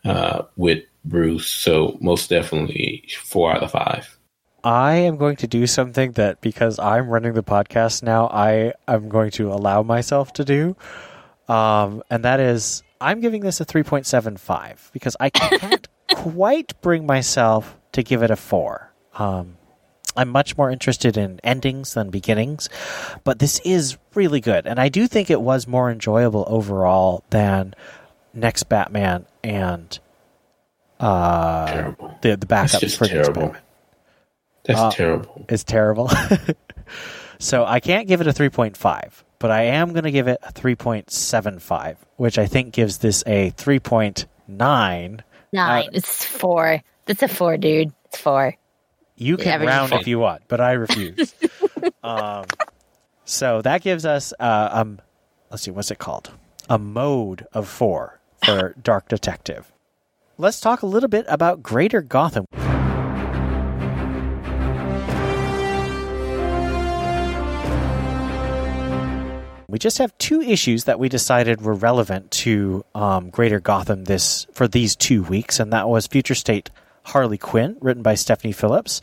[0.05, 1.49] uh, with Bruce.
[1.49, 4.19] So most definitely four out of five.
[4.63, 9.11] I am going to do something that because I'm running the podcast now, I am
[9.11, 10.75] going to allow myself to do.
[11.49, 17.77] Um, and that is, I'm giving this a 3.75 because I can't quite bring myself
[17.93, 18.91] to give it a four.
[19.13, 19.59] Um,
[20.17, 22.69] I'm much more interested in endings than beginnings,
[23.25, 24.67] but this is really good.
[24.67, 27.75] And I do think it was more enjoyable overall than
[28.33, 29.99] Next Batman and
[31.01, 32.19] uh, Terrible.
[32.23, 33.43] the, the backups just for Next terrible.
[33.43, 33.62] Batman.
[34.65, 35.47] That's Uh, terrible.
[35.49, 36.11] It's terrible.
[37.39, 40.53] so I can't give it a 3.5, but I am going to give it a
[40.53, 44.27] 3.75, which I think gives this a 3.9.
[44.47, 45.23] Nine.
[45.55, 46.81] Uh, it's four.
[47.07, 47.93] That's a four, dude.
[48.07, 48.57] It's four.
[49.17, 51.35] You can average round if you want, but I refuse.
[52.03, 52.47] um,
[53.25, 55.01] so that gives us, uh, um,
[55.51, 56.33] let's see, what's it called?
[56.69, 59.71] A mode of four for Dark Detective.
[60.37, 62.45] Let's talk a little bit about Greater Gotham.
[69.69, 74.47] We just have two issues that we decided were relevant to um, Greater Gotham this
[74.53, 76.71] for these two weeks, and that was Future State
[77.05, 79.01] Harley Quinn, written by Stephanie Phillips,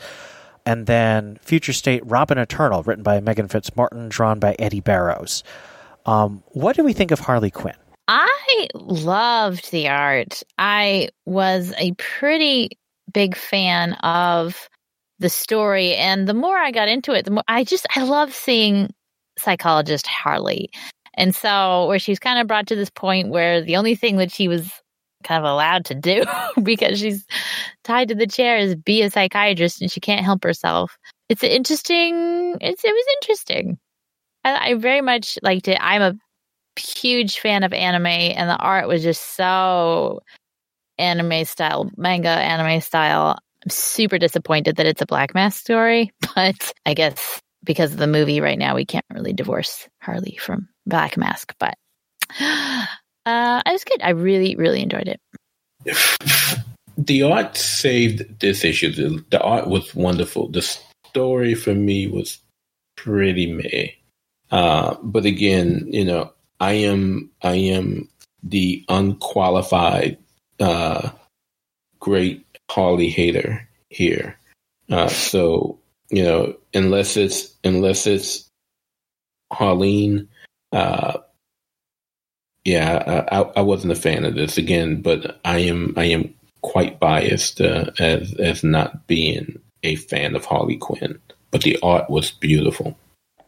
[0.66, 5.44] and then Future State Robin Eternal, written by Meghan Fitzmartin, drawn by Eddy Barrows.
[6.06, 7.76] Um, what do we think of Harley Quinn?
[8.08, 10.44] I loved the art.
[10.58, 12.78] I was a pretty
[13.14, 14.70] big fan of
[15.20, 18.34] the story, and the more I got into it, the more I just I love
[18.34, 18.94] seeing
[19.38, 20.70] psychologist Harley.
[21.14, 24.32] And so, where she's kind of brought to this point where the only thing that
[24.32, 24.72] she was
[25.24, 26.24] kind of allowed to do
[26.64, 27.26] because she's
[27.84, 30.98] tied to the chair is be a psychiatrist and she can't help herself.
[31.30, 32.58] It's interesting.
[32.62, 33.78] It's it was interesting.
[34.44, 35.78] I, I very much liked it.
[35.80, 36.16] I'm a
[36.80, 40.22] huge fan of anime, and the art was just so
[40.98, 43.38] anime style, manga anime style.
[43.64, 48.08] I'm super disappointed that it's a Black Mask story, but I guess because of the
[48.08, 51.54] movie right now, we can't really divorce Harley from Black Mask.
[51.60, 51.76] But
[53.32, 54.02] uh, it was good.
[54.02, 55.20] I really, really enjoyed it.
[56.98, 58.92] The art saved this issue.
[58.92, 60.50] The, the art was wonderful.
[60.50, 60.62] The
[61.08, 62.38] story for me was
[62.96, 63.88] pretty meh.
[64.52, 68.08] Uh, but again, you know, I am I am
[68.44, 70.18] the unqualified
[70.60, 71.10] uh,
[72.00, 74.38] great Harley hater here.
[74.90, 75.80] Uh, so
[76.12, 78.48] you know, unless it's unless it's
[79.52, 80.28] Harleen,
[80.72, 81.18] uh,
[82.66, 85.02] yeah, I, I, I wasn't a fan of this again.
[85.02, 90.46] But I am I am quite biased uh, as as not being a fan of
[90.46, 91.20] Harley Quinn.
[91.52, 92.98] But the art was beautiful.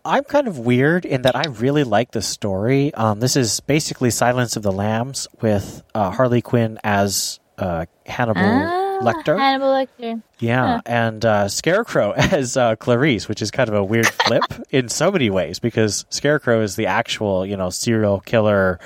[0.06, 2.94] I'm kind of weird in that I really like the story.
[2.94, 8.42] Um, this is basically Silence of the Lambs with uh, Harley Quinn as uh, Hannibal
[8.44, 9.38] Ah, Lecter.
[9.38, 10.22] Hannibal Lecter.
[10.40, 14.90] Yeah, and uh, Scarecrow as uh, Clarice, which is kind of a weird flip in
[14.90, 18.80] so many ways because Scarecrow is the actual, you know, serial killer,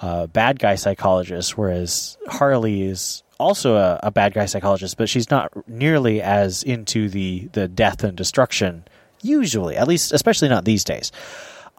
[0.00, 5.30] uh, bad guy psychologist, whereas Harley is also a, a bad guy psychologist, but she's
[5.30, 8.84] not nearly as into the the death and destruction.
[9.22, 11.12] Usually, at least, especially not these days.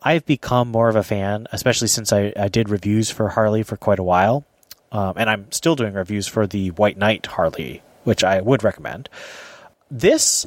[0.04, 3.78] I've become more of a fan, especially since I, I did reviews for Harley for
[3.78, 4.46] quite a while,
[4.92, 9.10] um, and I'm still doing reviews for the White Knight Harley, which I would recommend.
[9.90, 10.46] This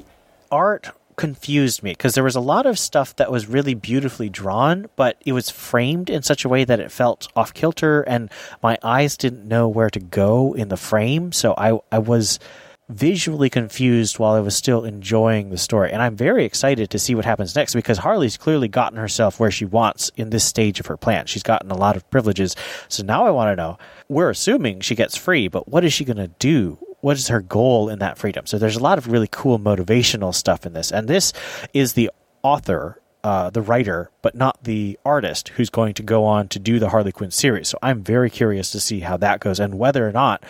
[0.51, 4.89] art confused me because there was a lot of stuff that was really beautifully drawn,
[4.97, 8.31] but it was framed in such a way that it felt off kilter, and
[8.63, 11.33] my eyes didn't know where to go in the frame.
[11.33, 12.39] So I I was
[12.89, 15.91] visually confused while I was still enjoying the story.
[15.91, 19.51] And I'm very excited to see what happens next because Harley's clearly gotten herself where
[19.51, 21.27] she wants in this stage of her plan.
[21.27, 22.55] She's gotten a lot of privileges.
[22.89, 23.79] So now I want to know
[24.09, 26.79] we're assuming she gets free, but what is she going to do?
[27.01, 28.47] What is her goal in that freedom?
[28.47, 30.93] So there's a lot of really cool motivational stuff in this.
[30.93, 31.33] And this
[31.73, 32.11] is the
[32.43, 33.01] author.
[33.23, 36.91] Uh, the writer, but not the artist who's going to go on to do the
[36.91, 37.69] Harley Quinn series.
[37.69, 40.45] So I'm very curious to see how that goes and whether or not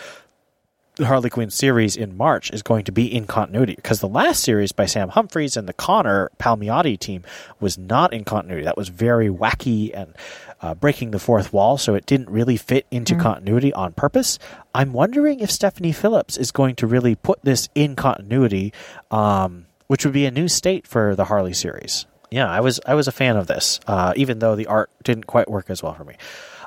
[1.02, 4.70] Harley Quinn series in March is going to be in continuity because the last series
[4.70, 7.24] by Sam Humphries and the Conner Palmiotti team
[7.58, 8.64] was not in continuity.
[8.64, 10.14] That was very wacky and
[10.62, 14.38] uh, breaking the fourth wall, so it didn't really fit into continuity on purpose.
[14.72, 18.72] I'm wondering if Stephanie Phillips is going to really put this in continuity,
[19.10, 22.06] um, which would be a new state for the Harley series.
[22.30, 25.26] Yeah, I was I was a fan of this, uh, even though the art didn't
[25.26, 26.14] quite work as well for me.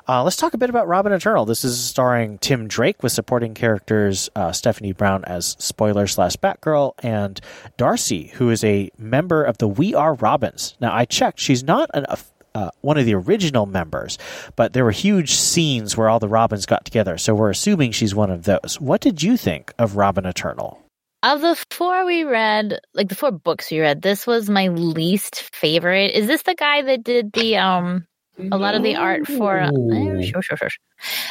[0.08, 1.44] Uh, let's talk a bit about Robin Eternal.
[1.44, 6.94] This is starring Tim Drake with supporting characters uh, Stephanie Brown as Spoiler slash Batgirl
[7.02, 7.38] and
[7.76, 10.76] Darcy, who is a member of the We Are Robins.
[10.80, 12.06] Now, I checked; she's not an,
[12.54, 14.16] uh, one of the original members,
[14.56, 18.14] but there were huge scenes where all the Robins got together, so we're assuming she's
[18.14, 18.78] one of those.
[18.80, 20.82] What did you think of Robin Eternal?
[21.22, 25.54] Of the four we read, like the four books we read, this was my least
[25.54, 26.12] favorite.
[26.12, 28.06] Is this the guy that did the um
[28.52, 30.20] a lot of the art for uh, No.
[30.22, 30.68] sure, sure, sure.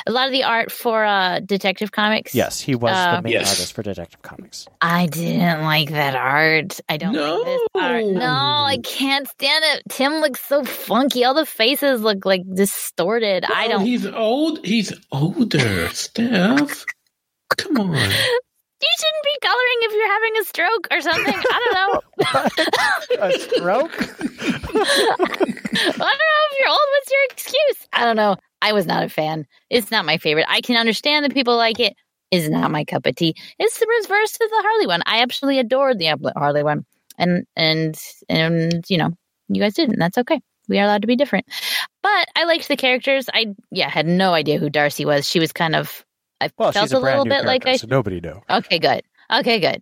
[0.05, 2.33] a lot of the art for uh Detective Comics?
[2.35, 3.49] Yes, he was the Um, main Yes.
[3.49, 4.67] artist for Detective Comics.
[4.81, 6.79] I didn't like that art.
[6.89, 8.05] I don't like this art.
[8.05, 8.19] No.
[8.19, 8.25] No,
[8.65, 9.83] I can't stand it.
[9.89, 11.23] Tim looks so funky.
[11.23, 13.45] All the faces look like distorted.
[13.45, 13.85] I don't.
[13.85, 14.65] He's old.
[14.65, 16.85] He's older, Steph.
[17.57, 18.11] Come on.
[18.81, 21.33] You should shouldn't be coloring if you're having a stroke or something.
[21.51, 22.01] I don't know.
[23.25, 24.01] a stroke?
[25.79, 26.87] I don't know if you're old.
[26.91, 27.87] What's your excuse?
[27.93, 28.35] I don't know.
[28.61, 29.45] I was not a fan.
[29.69, 30.45] It's not my favorite.
[30.47, 31.93] I can understand that people like it.
[32.31, 32.35] it.
[32.35, 33.35] Is not my cup of tea.
[33.57, 35.01] It's the reverse of the Harley one.
[35.05, 36.85] I absolutely adored the Harley one,
[37.17, 37.97] and and
[38.27, 39.11] and you know,
[39.47, 39.97] you guys didn't.
[39.97, 40.41] That's okay.
[40.67, 41.45] We are allowed to be different.
[42.03, 43.29] But I liked the characters.
[43.33, 45.25] I yeah had no idea who Darcy was.
[45.25, 46.03] She was kind of
[46.41, 48.41] I Well, felt she's a, a little bit like I so nobody knew.
[48.49, 49.01] Okay, good.
[49.31, 49.81] Okay, good.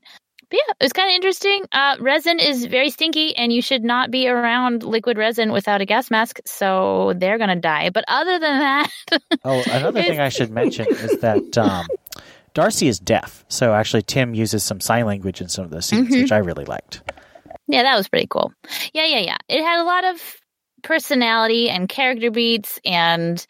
[0.50, 1.66] But yeah, it was kind of interesting.
[1.72, 5.86] Uh, resin is very stinky, and you should not be around liquid resin without a
[5.86, 7.90] gas mask, so they're gonna die.
[7.90, 8.90] But other than that,
[9.44, 11.88] Oh, another thing I should mention is that um,
[12.54, 16.10] Darcy is deaf, so actually Tim uses some sign language in some of the scenes,
[16.16, 16.22] Mhm.
[16.22, 17.02] which I really liked.
[17.68, 18.54] yeah, that was pretty cool.
[18.94, 19.38] Yeah, yeah, yeah.
[19.50, 20.22] It had a lot of
[20.84, 23.46] personality and character beats, and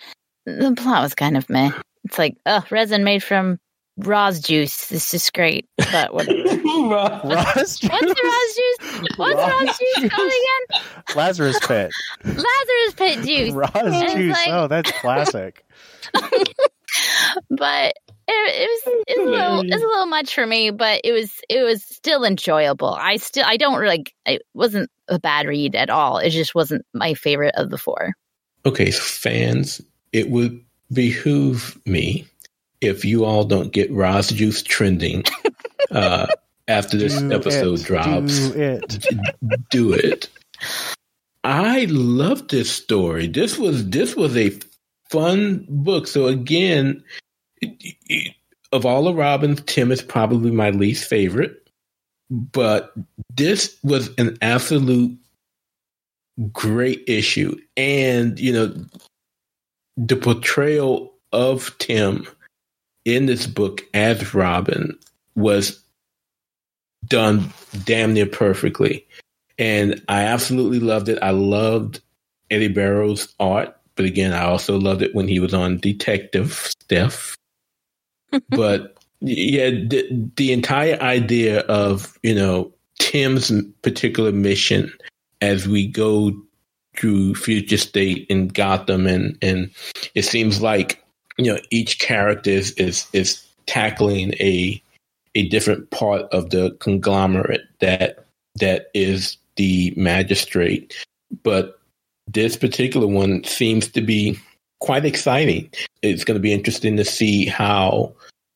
[0.45, 1.72] the plot was kind of meh.
[2.06, 3.60] It's like, oh, resin made from
[3.98, 4.88] Ra's juice.
[4.88, 6.38] This is great, but whatever.
[6.44, 6.60] juice.
[6.60, 7.90] What's the
[8.23, 9.10] Ra's juice?
[9.18, 10.82] What's Ra's juice called again?
[11.15, 11.91] Lazarus Pit,
[12.23, 13.53] Lazarus pit juice.
[13.53, 14.34] Ross it's juice.
[14.34, 15.65] like- oh, that's classic.
[17.49, 17.94] but
[18.27, 21.41] it, it was it's a little it's a little much for me but it was
[21.49, 25.90] it was still enjoyable i still i don't like it wasn't a bad read at
[25.90, 28.14] all it just wasn't my favorite of the four
[28.65, 29.80] Okay, so fans,
[30.11, 30.60] it would
[30.91, 32.28] behoove me
[32.82, 35.24] if you all don't get Ra's Juice trending
[35.91, 36.28] uh,
[36.68, 38.49] after this Do episode it, drops.
[38.49, 39.70] Do it.
[39.70, 40.30] do it.
[41.44, 43.28] I love this story.
[43.28, 44.52] This was this was a
[45.10, 46.07] fun book.
[46.07, 47.03] So again,
[47.62, 48.34] it- it-
[48.72, 51.70] of all the Robins, Tim is probably my least favorite,
[52.30, 52.94] but
[53.34, 55.18] this was an absolute
[56.52, 58.74] great issue, and you know
[59.97, 62.27] the portrayal of Tim
[63.05, 64.97] in this book as Robin
[65.35, 65.81] was
[67.07, 67.53] done
[67.85, 69.05] damn near perfectly
[69.57, 71.19] and I absolutely loved it.
[71.22, 72.01] I loved
[72.51, 77.35] Eddy Barrows' art, but again, I also loved it when he was on Detective Stuff.
[78.49, 83.51] but yeah, the, the entire idea of you know Tim's
[83.81, 84.91] particular mission
[85.41, 86.34] as we go
[86.97, 89.72] through Future State and Gotham, and and
[90.13, 91.03] it seems like
[91.38, 94.81] you know each character is is, is tackling a
[95.35, 98.26] a different part of the conglomerate that
[98.59, 101.05] that is the magistrate.
[101.43, 101.80] But
[102.27, 104.39] this particular one seems to be
[104.80, 105.69] quite exciting.
[106.01, 108.13] It's going to be interesting to see how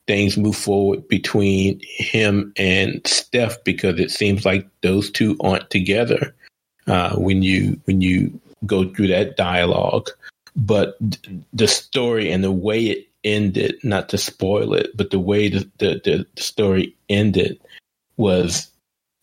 [0.07, 6.33] things move forward between him and Steph because it seems like those two aren't together
[6.89, 10.09] uh, when you when you go through that dialogue.
[10.55, 15.19] But th- the story and the way it ended, not to spoil it, but the
[15.19, 17.59] way the, the, the story ended
[18.17, 18.69] was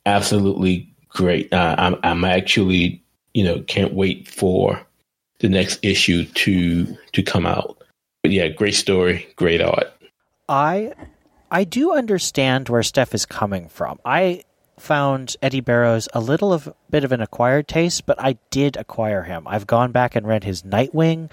[0.06, 1.52] absolutely great.
[1.52, 3.02] Uh, I'm I'm actually
[3.34, 4.80] you know can't wait for
[5.40, 7.82] the next issue to to come out.
[8.22, 9.92] But yeah, great story, great art.
[10.48, 10.92] I
[11.50, 13.98] I do understand where Steph is coming from.
[14.04, 14.44] I
[14.78, 19.22] found Eddy Barrows a little of bit of an acquired taste, but I did acquire
[19.22, 19.46] him.
[19.46, 21.30] I've gone back and read his Nightwing,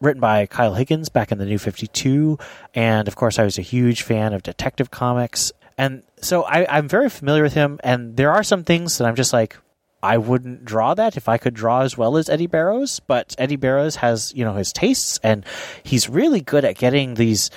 [0.00, 2.38] written by Kyle Higgins back in the New Fifty Two,
[2.74, 6.88] and of course I was a huge fan of Detective Comics, and so I, I'm
[6.88, 7.80] very familiar with him.
[7.82, 9.56] And there are some things that I'm just like.
[10.00, 13.56] I wouldn't draw that if I could draw as well as Eddy Barrows, but Eddy
[13.56, 15.44] Barrows has, you know, his tastes and
[15.82, 17.50] he's really good at getting these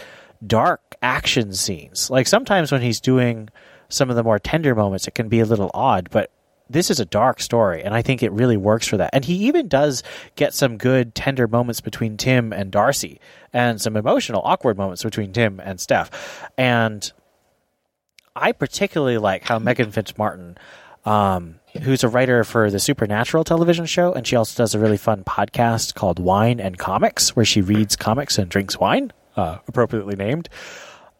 [0.45, 2.09] dark action scenes.
[2.09, 3.49] Like sometimes when he's doing
[3.91, 6.31] some of the more tender moments, it can be a little odd, but
[6.69, 9.09] this is a dark story, and I think it really works for that.
[9.13, 10.03] And he even does
[10.35, 13.19] get some good tender moments between Tim and Darcy,
[13.51, 16.49] and some emotional, awkward moments between Tim and Steph.
[16.57, 17.11] And
[18.35, 20.57] I particularly like how Meghan Fitzmartin,
[21.05, 24.97] um, who's a writer for the Supernatural television show, and she also does a really
[24.97, 30.15] fun podcast called Wine and Comics, where she reads comics and drinks wine, uh, appropriately
[30.15, 30.47] named.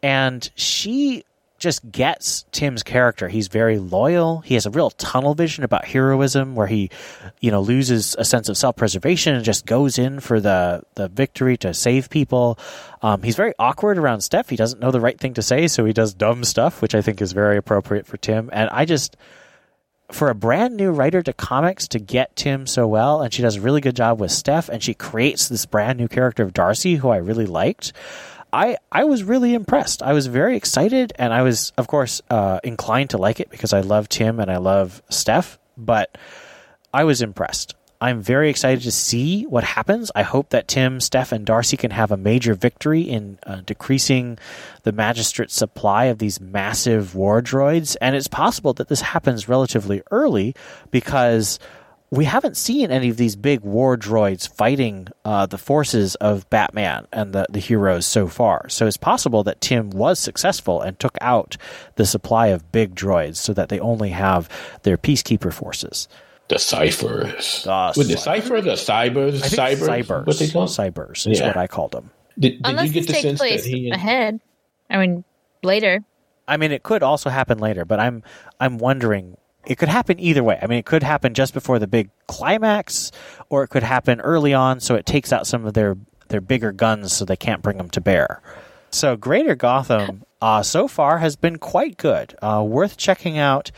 [0.02, 1.26] And she
[1.62, 3.30] just gets Tim's character.
[3.30, 4.40] He's very loyal.
[4.40, 6.90] He has a real tunnel vision about heroism where he,
[7.40, 11.56] you know, loses a sense of self-preservation and just goes in for the the victory
[11.58, 12.60] to save people.
[13.02, 14.50] Um, he's very awkward around Steph.
[14.50, 17.02] He doesn't know the right thing to say, so he does dumb stuff, which I
[17.02, 18.50] think is very appropriate for Tim.
[18.52, 19.16] And I just
[20.10, 23.56] for a brand new writer to comics to get Tim so well, and she does
[23.56, 26.96] a really good job with Steph, and she creates this brand new character of Darcy,
[26.96, 27.94] who I really liked.
[28.54, 30.04] I I was really impressed.
[30.04, 33.74] I was very excited, and I was, of course, uh, inclined to like it because
[33.74, 35.58] I love Tim and I love Steph.
[35.78, 36.18] But
[36.94, 37.76] I was impressed.
[38.02, 40.12] I'm very excited to see what happens.
[40.16, 44.40] I hope that Tim, Steph, and Darcy can have a major victory in uh, decreasing
[44.82, 47.96] the magistrate's supply of these massive war droids.
[48.02, 50.56] And it's possible that this happens relatively early
[50.90, 51.60] because
[52.12, 57.08] we haven't seen any of these big war droids fighting uh, the forces of Batman
[57.14, 58.68] and the, the heroes so far.
[58.68, 61.56] So it's possible that Tim was successful and took out
[61.96, 64.50] the supply of big droids so that they only have
[64.84, 66.10] their peacekeeper forces.
[66.50, 67.64] The ciphers.
[67.64, 70.28] The With the cipher, the cybers, I think cybers, cybers.
[70.28, 70.68] what they call?
[70.68, 71.48] Cybers is Yeah.
[71.48, 72.10] what I called them.
[72.38, 73.90] Did, did Unless you get it the takes sense place that he?
[73.90, 74.42] ahead.
[74.90, 75.24] I mean,
[75.64, 76.02] later.
[76.46, 78.22] I mean, it could also happen later, but I'm
[78.60, 79.38] I'm wondering.
[79.66, 80.60] It could happen either way.
[80.62, 83.12] I mean, it could happen just before the big climax,
[83.50, 85.98] or it could happen early on, so it takes out some of their
[86.30, 88.42] their bigger guns, so they can't bring them to bear.
[88.90, 92.36] So, Greater Gotham uh, so far has been quite good.
[92.42, 93.72] Uh, worth checking out.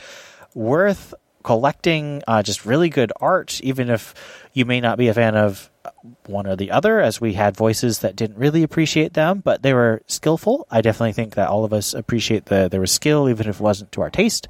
[0.54, 2.24] Worth collecting.
[2.28, 4.14] Uh, just really good art, even if
[4.54, 5.70] you may not be a fan of
[6.26, 9.74] one or the other, as we had voices that didn't really appreciate them, but they
[9.74, 10.66] were skillful.
[10.72, 13.64] I definitely think that all of us appreciate the there was skill, even if it
[13.64, 14.48] wasn't to our taste.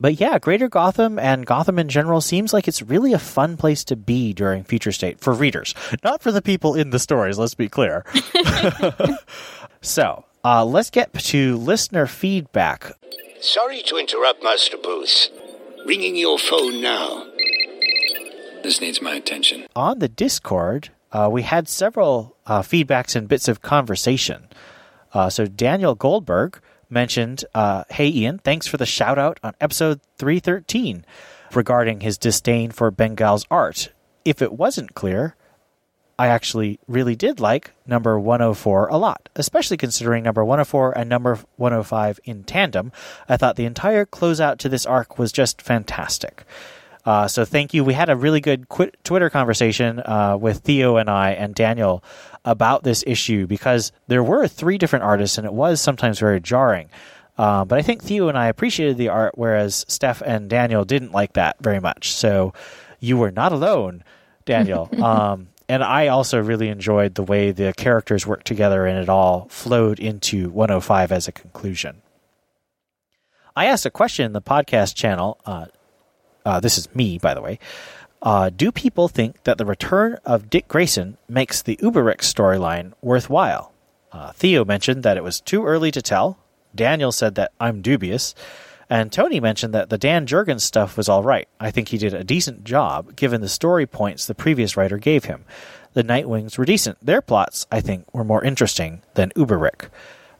[0.00, 3.82] But yeah, Greater Gotham and Gotham in general seems like it's really a fun place
[3.84, 7.36] to be during Future State for readers, not for the people in the stories.
[7.36, 8.04] Let's be clear.
[9.80, 12.92] so uh, let's get to listener feedback.
[13.40, 15.30] Sorry to interrupt, Master Bruce.
[15.84, 17.26] Ringing your phone now.
[18.62, 19.66] This needs my attention.
[19.74, 24.48] on the Discord, uh, we had several uh, feedbacks and bits of conversation.
[25.12, 30.00] Uh, so Daniel Goldberg mentioned, uh, "Hey Ian, thanks for the shout out on episode
[30.18, 31.04] 313
[31.54, 33.90] regarding his disdain for Bengal's art.
[34.24, 35.34] If it wasn't clear,
[36.18, 41.38] I actually really did like number 104 a lot, especially considering number 104 and number
[41.56, 42.90] 105 in tandem.
[43.28, 46.44] I thought the entire closeout to this arc was just fantastic.
[47.04, 47.84] Uh, so thank you.
[47.84, 48.66] We had a really good
[49.04, 52.02] Twitter conversation uh, with Theo and I and Daniel
[52.44, 56.88] about this issue because there were three different artists and it was sometimes very jarring.
[57.36, 61.12] Uh, but I think Theo and I appreciated the art, whereas Steph and Daniel didn't
[61.12, 62.12] like that very much.
[62.12, 62.52] So
[62.98, 64.02] you were not alone,
[64.44, 64.90] Daniel.
[65.02, 69.46] um, and I also really enjoyed the way the characters worked together and it all
[69.50, 72.02] flowed into 105 as a conclusion.
[73.54, 75.38] I asked a question in the podcast channel.
[75.44, 75.66] Uh,
[76.44, 77.58] uh, this is me, by the way.
[78.20, 83.72] Uh, do people think that the return of Dick Grayson makes the Uberix storyline worthwhile?
[84.10, 86.38] Uh, Theo mentioned that it was too early to tell.
[86.74, 88.34] Daniel said that I'm dubious.
[88.90, 91.46] And Tony mentioned that the Dan Jurgens stuff was all right.
[91.60, 95.24] I think he did a decent job given the story points the previous writer gave
[95.24, 95.44] him.
[95.92, 96.98] The Nightwings were decent.
[97.04, 99.90] Their plots, I think, were more interesting than Uberick.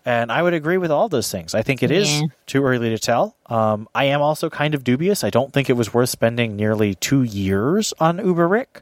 [0.09, 1.55] And I would agree with all those things.
[1.55, 2.28] I think it is Yeah.
[2.47, 3.36] too early to tell.
[3.44, 5.22] Um, I am also kind of dubious.
[5.22, 8.80] I don't think it was worth spending nearly two years on Uberick.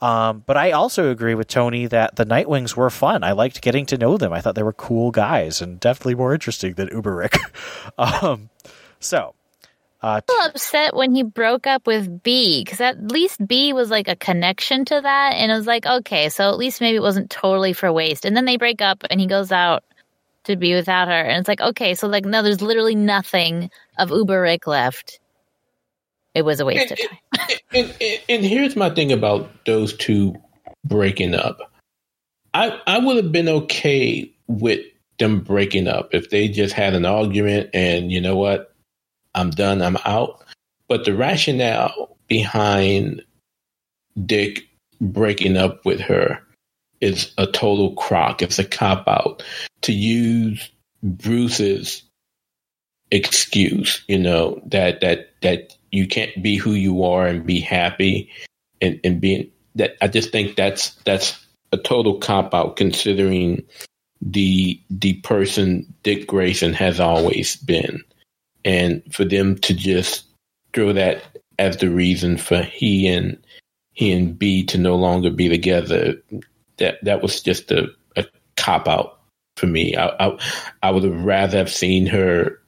[0.00, 3.24] Um, but I also agree with Tony that the Nightwings were fun.
[3.24, 4.32] I liked getting to know them.
[4.32, 7.36] I thought they were cool guys and definitely more interesting than Uberick.
[7.98, 8.48] um,
[9.00, 9.34] so,
[10.04, 13.90] uh, a little upset when he broke up with Bea because at least Bea was
[13.90, 17.02] like a connection to that, and it was like okay, so at least maybe it
[17.02, 18.24] wasn't totally for waste.
[18.24, 19.82] And then they break up, and he goes out
[20.44, 24.10] to be without her, and it's like okay, so like no, there's literally nothing of
[24.10, 25.20] Uber Rick left.
[26.34, 27.58] It was a waste of time.
[27.74, 30.34] and, and, and here's my thing about those two
[30.84, 31.70] breaking up.
[32.54, 34.80] I I would have been okay with
[35.18, 38.74] them breaking up if they just had an argument and you know what,
[39.34, 40.44] I'm done, I'm out.
[40.88, 43.22] But the rationale behind
[44.26, 44.68] Dick
[45.00, 46.40] breaking up with her
[47.04, 48.40] is a total crock.
[48.40, 49.42] It's a cop out
[49.82, 50.70] to use
[51.02, 52.02] Bruce's
[53.10, 58.30] excuse, you know, that that that you can't be who you are and be happy
[58.80, 61.38] and, and being that I just think that's that's
[61.72, 63.62] a total cop out considering
[64.22, 68.02] the the person Dick Grayson has always been.
[68.64, 70.24] And for them to just
[70.72, 71.22] throw that
[71.58, 73.36] as the reason for he and
[73.92, 76.14] he and Bea to no longer be together,
[76.84, 78.24] that that was just a, a
[78.56, 79.20] cop out
[79.56, 79.96] for me.
[79.96, 80.38] I, I
[80.82, 82.60] I would have rather have seen her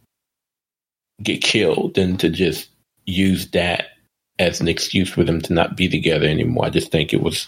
[1.23, 2.71] get killed than to just
[3.05, 3.87] use that
[4.39, 6.67] as an excuse for them to not be together anymore.
[6.67, 7.47] I just think it was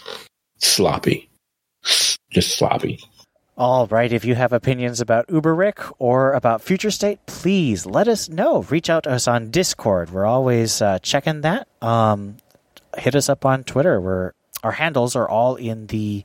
[0.57, 1.29] sloppy,
[2.31, 2.99] just sloppy.
[3.57, 4.13] All right.
[4.13, 8.61] If you have opinions about Uberick or about Future State, please let us know.
[8.63, 10.11] Reach out to us on Discord.
[10.11, 11.67] We're always uh, checking that.
[11.81, 12.37] Um,
[12.97, 13.99] hit us up on Twitter.
[13.99, 14.31] We're,
[14.63, 16.23] our handles are all in the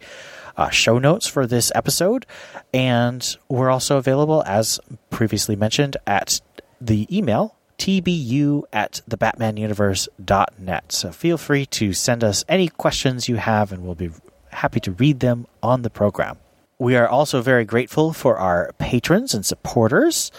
[0.57, 2.27] uh, show notes for this episode.
[2.73, 4.81] And we're also available, as
[5.11, 6.41] previously mentioned, at
[6.81, 10.93] the email tbu at thebatmanuniverse.net.
[10.93, 14.11] So feel free to send us any questions you have, and we'll be
[14.51, 16.39] happy to read them on the program.
[16.79, 20.31] We are also very grateful for our patrons and supporters.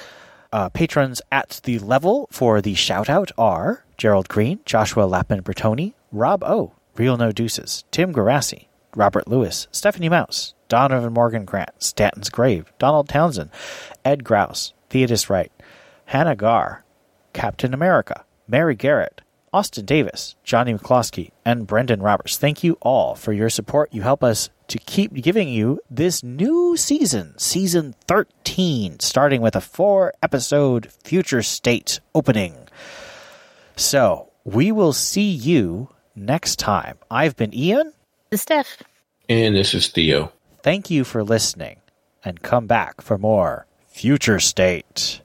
[0.51, 5.93] Uh, patrons at the level for the shout out are Gerald Green, Joshua Lappin Bertoni,
[6.11, 12.29] Rob O, Real No Deuces, Tim Garassi, Robert Lewis, Stephanie Mouse, Donovan Morgan Grant, Stanton's
[12.29, 13.49] Grave, Donald Townsend,
[14.03, 15.51] Ed Grouse, Theodis Wright,
[16.05, 16.83] Hannah Gar,
[17.33, 22.37] Captain America, Mary Garrett, Austin Davis, Johnny McCloskey, and Brendan Roberts.
[22.37, 23.93] Thank you all for your support.
[23.93, 29.61] You help us to keep giving you this new season, season 13, starting with a
[29.61, 32.67] four episode future state opening.
[33.77, 36.97] So we will see you next time.
[37.11, 37.93] I've been Ian.
[38.29, 38.83] The Steph.
[39.29, 40.31] And this is Theo.
[40.63, 41.81] Thank you for listening
[42.23, 45.21] and come back for more Future State.